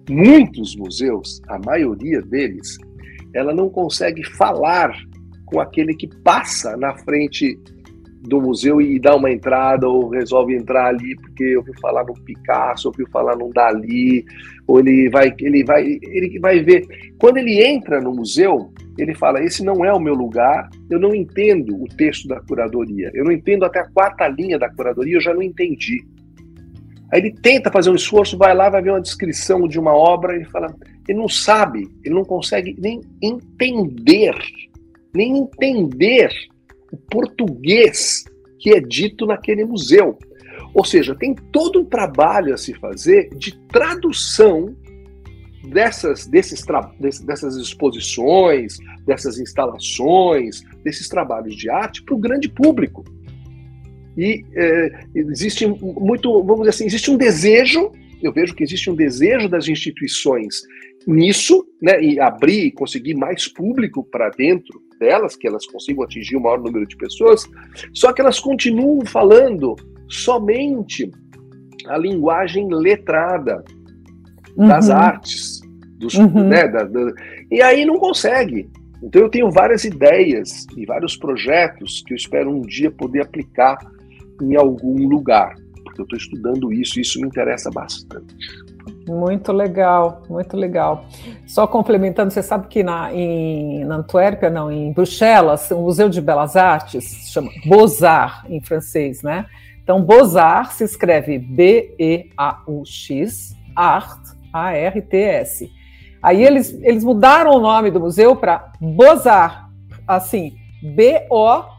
[0.09, 2.77] muitos museus, a maioria deles,
[3.35, 4.95] ela não consegue falar
[5.47, 7.59] com aquele que passa na frente
[8.23, 12.89] do museu e dá uma entrada ou resolve entrar ali porque ouviu falar no Picasso,
[12.89, 14.25] ouviu falar no Dali,
[14.67, 16.87] ou ele vai ele vai ele vai ver.
[17.19, 21.15] Quando ele entra no museu, ele fala: "Esse não é o meu lugar, eu não
[21.15, 23.11] entendo o texto da curadoria.
[23.15, 26.05] Eu não entendo até a quarta linha da curadoria, eu já não entendi".
[27.13, 30.35] Aí ele tenta fazer um esforço, vai lá, vai ver uma descrição de uma obra,
[30.35, 30.75] ele fala,
[31.07, 34.35] ele não sabe, ele não consegue nem entender,
[35.15, 36.31] nem entender
[36.91, 38.25] o português
[38.59, 40.19] que é dito naquele museu.
[40.75, 44.75] Ou seja, tem todo um trabalho a se fazer de tradução
[45.69, 46.65] dessas, desses,
[47.25, 53.05] dessas exposições, dessas instalações, desses trabalhos de arte para o grande público.
[54.17, 57.93] E é, existe muito, vamos dizer assim, existe um desejo,
[58.23, 60.63] eu vejo que existe um desejo das instituições
[61.07, 66.37] nisso, né, e abrir e conseguir mais público para dentro delas, que elas consigam atingir
[66.37, 67.49] o maior número de pessoas,
[67.93, 69.75] só que elas continuam falando
[70.13, 71.11] somente
[71.89, 73.65] a linguagem letrada
[74.57, 74.95] das uhum.
[74.95, 75.61] artes,
[75.99, 76.49] dos, uhum.
[76.49, 77.13] né, da, da,
[77.51, 78.71] e aí não consegue.
[79.03, 83.79] Então eu tenho várias ideias e vários projetos que eu espero um dia poder aplicar
[84.41, 88.35] em algum lugar, porque eu estou estudando isso e isso me interessa bastante.
[89.09, 91.05] Muito legal, muito legal.
[91.47, 96.21] Só complementando, você sabe que na, em, na Antuérpia, não, em Bruxelas, o Museu de
[96.21, 99.47] Belas Artes, se chama Beaux-Arts em francês, né?
[99.83, 101.97] Então, Beaux-Arts se escreve B-E-A-U-X,
[103.75, 104.21] Art,
[104.53, 105.71] A-R-T-S.
[106.23, 109.69] Aí eles, eles mudaram o nome do museu para Beaux-Arts,
[110.07, 110.53] assim,
[110.95, 111.73] B-O-Z-A-R,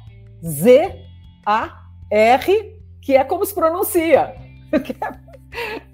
[3.02, 4.36] que é como se pronuncia.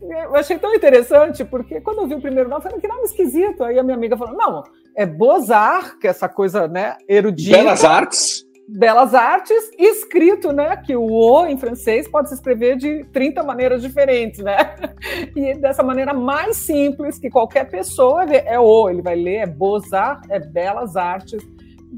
[0.01, 3.03] Eu achei tão interessante, porque quando eu vi o primeiro nome, eu falei, que nome
[3.03, 3.61] esquisito.
[3.61, 4.63] Aí a minha amiga falou, não,
[4.95, 7.57] é Beaux-Arts, que é essa coisa, né, erudita.
[7.57, 8.45] Belas Artes.
[8.77, 13.81] Belas Artes, escrito, né, que o O em francês pode se escrever de 30 maneiras
[13.81, 14.55] diferentes, né?
[15.35, 20.29] E dessa maneira mais simples que qualquer pessoa é O, ele vai ler, é Beaux-Arts,
[20.29, 21.41] é Belas Artes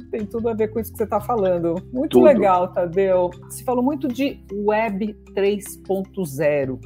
[0.10, 1.76] tem tudo a ver com isso que você está falando.
[1.92, 2.26] Muito tudo.
[2.26, 3.30] legal, Tadeu.
[3.50, 6.80] Você falou muito de Web 3.0.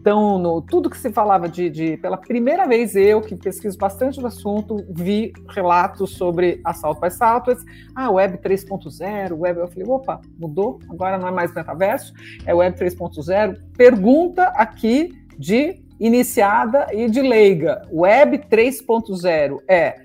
[0.00, 4.18] Então, no, tudo que se falava de, de, Pela primeira vez, eu, que pesquiso bastante
[4.18, 7.66] do assunto, vi relatos sobre assalto by Southwest.
[7.94, 9.60] Ah, Web 3.0, Web.
[9.60, 10.78] Eu falei, opa, mudou?
[10.88, 12.14] Agora não é mais metaverso,
[12.46, 13.58] é Web 3.0.
[13.76, 17.82] Pergunta aqui de iniciada e de leiga.
[17.92, 19.96] Web 3.0 é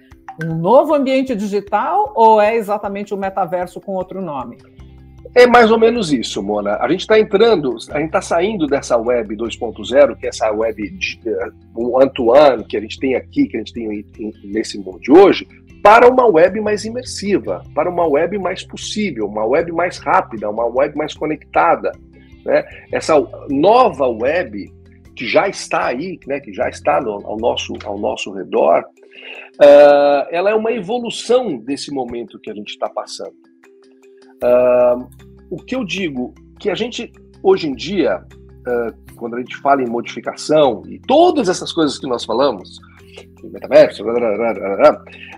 [0.43, 4.57] um novo ambiente digital ou é exatamente o metaverso com outro nome?
[5.35, 6.77] É mais ou menos isso, Mona.
[6.77, 10.97] A gente está entrando, a gente está saindo dessa web 2.0, que é essa web
[11.75, 14.05] one-to-one que a gente tem aqui, que a gente tem
[14.45, 15.45] nesse mundo de hoje,
[15.83, 20.65] para uma web mais imersiva, para uma web mais possível, uma web mais rápida, uma
[20.65, 21.91] web mais conectada.
[22.45, 22.63] Né?
[22.89, 23.15] Essa
[23.49, 24.71] nova web
[25.17, 30.27] que já está aí, né, que já está no, ao, nosso, ao nosso redor, uh,
[30.31, 33.35] ela é uma evolução desse momento que a gente está passando.
[34.43, 35.07] Uh,
[35.49, 37.11] o que eu digo que a gente
[37.41, 38.23] hoje em dia,
[38.67, 42.79] uh, quando a gente fala em modificação e todas essas coisas que nós falamos,
[43.51, 44.03] metaverso,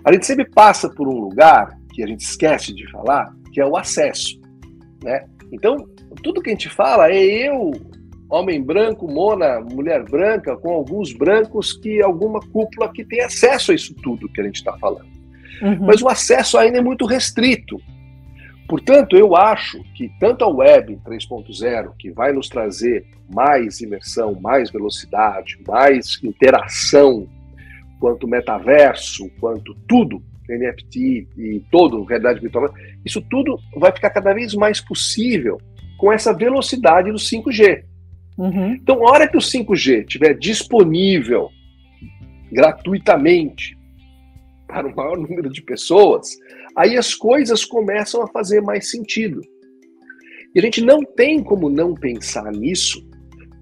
[0.03, 3.65] a gente sempre passa por um lugar que a gente esquece de falar, que é
[3.65, 4.39] o acesso,
[5.03, 5.25] né?
[5.51, 5.77] Então,
[6.23, 7.71] tudo que a gente fala é eu,
[8.29, 13.75] homem branco, mona, mulher branca, com alguns brancos que alguma cúpula que tem acesso a
[13.75, 15.07] isso tudo que a gente está falando.
[15.61, 15.85] Uhum.
[15.85, 17.77] Mas o acesso ainda é muito restrito.
[18.67, 24.69] Portanto, eu acho que tanto a Web 3.0, que vai nos trazer mais imersão, mais
[24.69, 27.27] velocidade, mais interação,
[27.99, 32.73] quanto o metaverso, quanto tudo, NFT e todo realidade virtual,
[33.05, 35.59] isso tudo vai ficar cada vez mais possível
[35.97, 37.83] com essa velocidade do 5G.
[38.37, 38.73] Uhum.
[38.73, 41.49] Então, a hora que o 5G estiver disponível
[42.51, 43.77] gratuitamente
[44.67, 46.37] para o maior número de pessoas,
[46.77, 49.41] aí as coisas começam a fazer mais sentido.
[50.53, 53.03] E a gente não tem como não pensar nisso,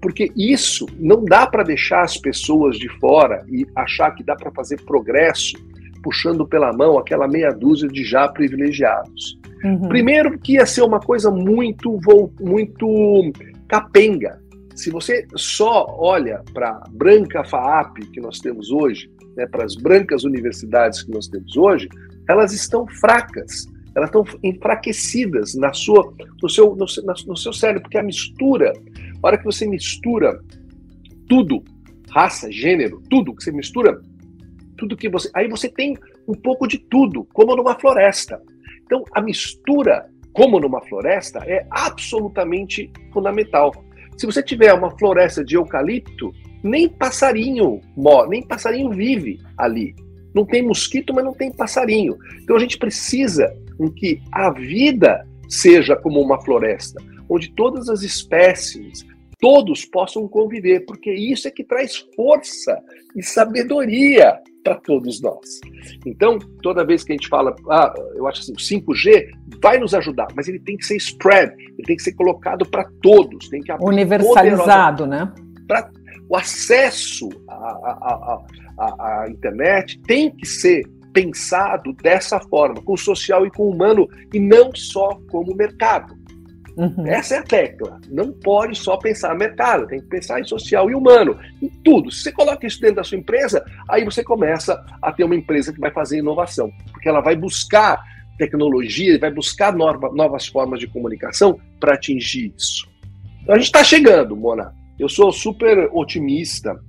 [0.02, 4.52] porque isso não dá para deixar as pessoas de fora e achar que dá para
[4.52, 5.56] fazer progresso
[6.02, 9.40] puxando pela mão aquela meia dúzia de já privilegiados.
[9.64, 9.88] Uhum.
[9.88, 11.98] Primeiro que ia ser uma coisa muito
[12.40, 13.32] muito
[13.66, 14.38] capenga.
[14.76, 19.74] Se você só olha para a branca FAAP que nós temos hoje, né, para as
[19.74, 21.88] brancas universidades que nós temos hoje,
[22.28, 26.86] elas estão fracas, elas estão enfraquecidas na sua, no, seu, no,
[27.26, 28.72] no seu cérebro, porque a mistura,
[29.22, 30.38] a hora que você mistura
[31.28, 31.64] tudo,
[32.10, 34.00] raça, gênero, tudo que você mistura,
[34.76, 35.30] tudo que você.
[35.34, 35.96] Aí você tem
[36.28, 38.40] um pouco de tudo, como numa floresta.
[38.84, 43.72] Então, a mistura, como numa floresta, é absolutamente fundamental.
[44.16, 49.94] Se você tiver uma floresta de eucalipto, nem passarinho morre, nem passarinho vive ali.
[50.36, 52.18] Não tem mosquito, mas não tem passarinho.
[52.42, 53.50] Então a gente precisa
[53.96, 59.06] que a vida seja como uma floresta, onde todas as espécies,
[59.40, 62.78] todos possam conviver, porque isso é que traz força
[63.16, 65.60] e sabedoria para todos nós.
[66.04, 69.28] Então, toda vez que a gente fala, ah, eu acho assim, o 5G
[69.62, 72.84] vai nos ajudar, mas ele tem que ser spread, ele tem que ser colocado para
[73.00, 75.32] todos, tem que universalizado, né?
[75.68, 75.90] Para
[76.28, 78.40] o acesso à,
[78.78, 83.70] à, à, internet tem que ser pensado dessa forma, com o social e com o
[83.70, 86.14] humano, e não só como mercado.
[86.76, 87.06] Uhum.
[87.06, 87.98] Essa é a tecla.
[88.10, 92.10] Não pode só pensar mercado, tem que pensar em social e humano, em tudo.
[92.10, 95.72] Se você coloca isso dentro da sua empresa, aí você começa a ter uma empresa
[95.72, 97.98] que vai fazer inovação, porque ela vai buscar
[98.36, 102.86] tecnologia, vai buscar nova, novas formas de comunicação para atingir isso.
[103.42, 104.74] Então a gente está chegando, Mona.
[104.98, 106.80] Eu sou super otimista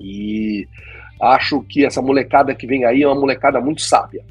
[0.00, 0.66] e
[1.20, 4.24] acho que essa molecada que vem aí é uma molecada muito sábia.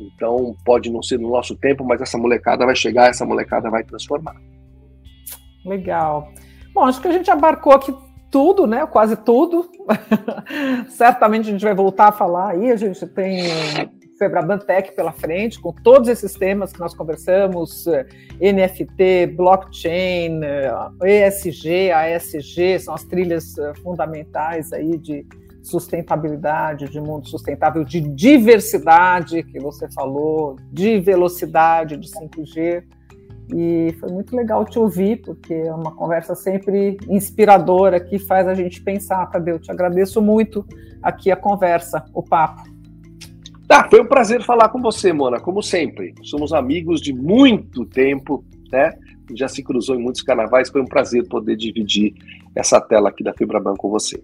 [0.00, 3.82] Então, pode não ser no nosso tempo, mas essa molecada vai chegar, essa molecada vai
[3.82, 4.36] transformar.
[5.64, 6.32] Legal.
[6.72, 7.92] Bom, acho que a gente abarcou aqui
[8.30, 8.86] tudo, né?
[8.86, 9.68] Quase tudo.
[10.88, 12.70] Certamente a gente vai voltar a falar aí.
[12.70, 13.42] A gente tem
[14.18, 18.06] Febraban Tech pela frente, com todos esses temas que nós conversamos: eh,
[18.40, 20.40] NFT, blockchain,
[21.02, 25.24] ESG, eh, ASG, são as trilhas eh, fundamentais aí de
[25.62, 32.82] sustentabilidade, de mundo sustentável, de diversidade, que você falou, de velocidade, de 5G.
[33.54, 38.54] E foi muito legal te ouvir, porque é uma conversa sempre inspiradora que faz a
[38.54, 39.58] gente pensar, Tadeu.
[39.58, 40.66] Te agradeço muito
[41.02, 42.77] aqui a conversa, o papo.
[43.68, 46.14] Tá, foi um prazer falar com você, Mona, como sempre.
[46.22, 48.42] Somos amigos de muito tempo,
[48.72, 48.94] né?
[49.34, 50.70] Já se cruzou em muitos carnavais.
[50.70, 52.14] Foi um prazer poder dividir
[52.54, 54.22] essa tela aqui da Fibraban com você.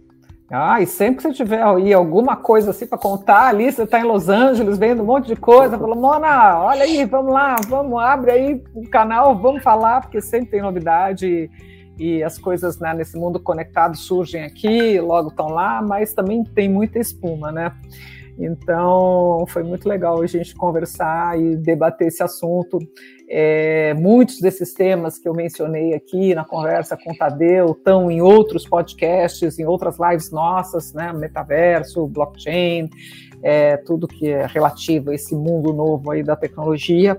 [0.50, 4.00] Ah, e sempre que você tiver aí alguma coisa assim para contar ali, você está
[4.00, 7.98] em Los Angeles vendo um monte de coisa, falou, Mona, olha aí, vamos lá, vamos,
[7.98, 11.50] abre aí o canal, vamos falar, porque sempre tem novidade e,
[11.98, 16.68] e as coisas né, nesse mundo conectado surgem aqui, logo estão lá, mas também tem
[16.68, 17.72] muita espuma, né?
[18.38, 22.78] Então, foi muito legal a gente conversar e debater esse assunto.
[23.28, 28.20] É, muitos desses temas que eu mencionei aqui na conversa com o Tadeu estão em
[28.20, 31.12] outros podcasts, em outras lives nossas, né?
[31.12, 32.90] Metaverso, blockchain,
[33.42, 37.18] é, tudo que é relativo a esse mundo novo aí da tecnologia.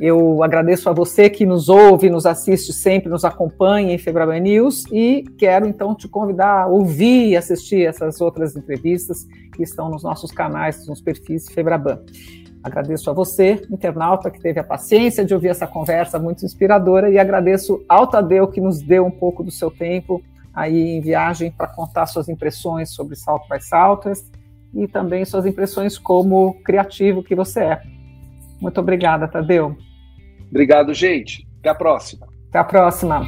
[0.00, 4.84] Eu agradeço a você que nos ouve, nos assiste sempre, nos acompanha em Febraban News
[4.90, 10.02] e quero então te convidar a ouvir e assistir essas outras entrevistas que estão nos
[10.02, 12.00] nossos canais, nos perfis Febraban.
[12.62, 17.18] Agradeço a você, internauta, que teve a paciência de ouvir essa conversa muito inspiradora e
[17.18, 20.22] agradeço ao Tadeu que nos deu um pouco do seu tempo
[20.54, 24.26] aí em viagem para contar suas impressões sobre Salto by Southwest
[24.74, 28.01] e também suas impressões como criativo que você é.
[28.62, 29.76] Muito obrigada, Tadeu.
[30.48, 31.46] Obrigado, gente.
[31.58, 32.28] Até a próxima.
[32.48, 33.26] Até a próxima.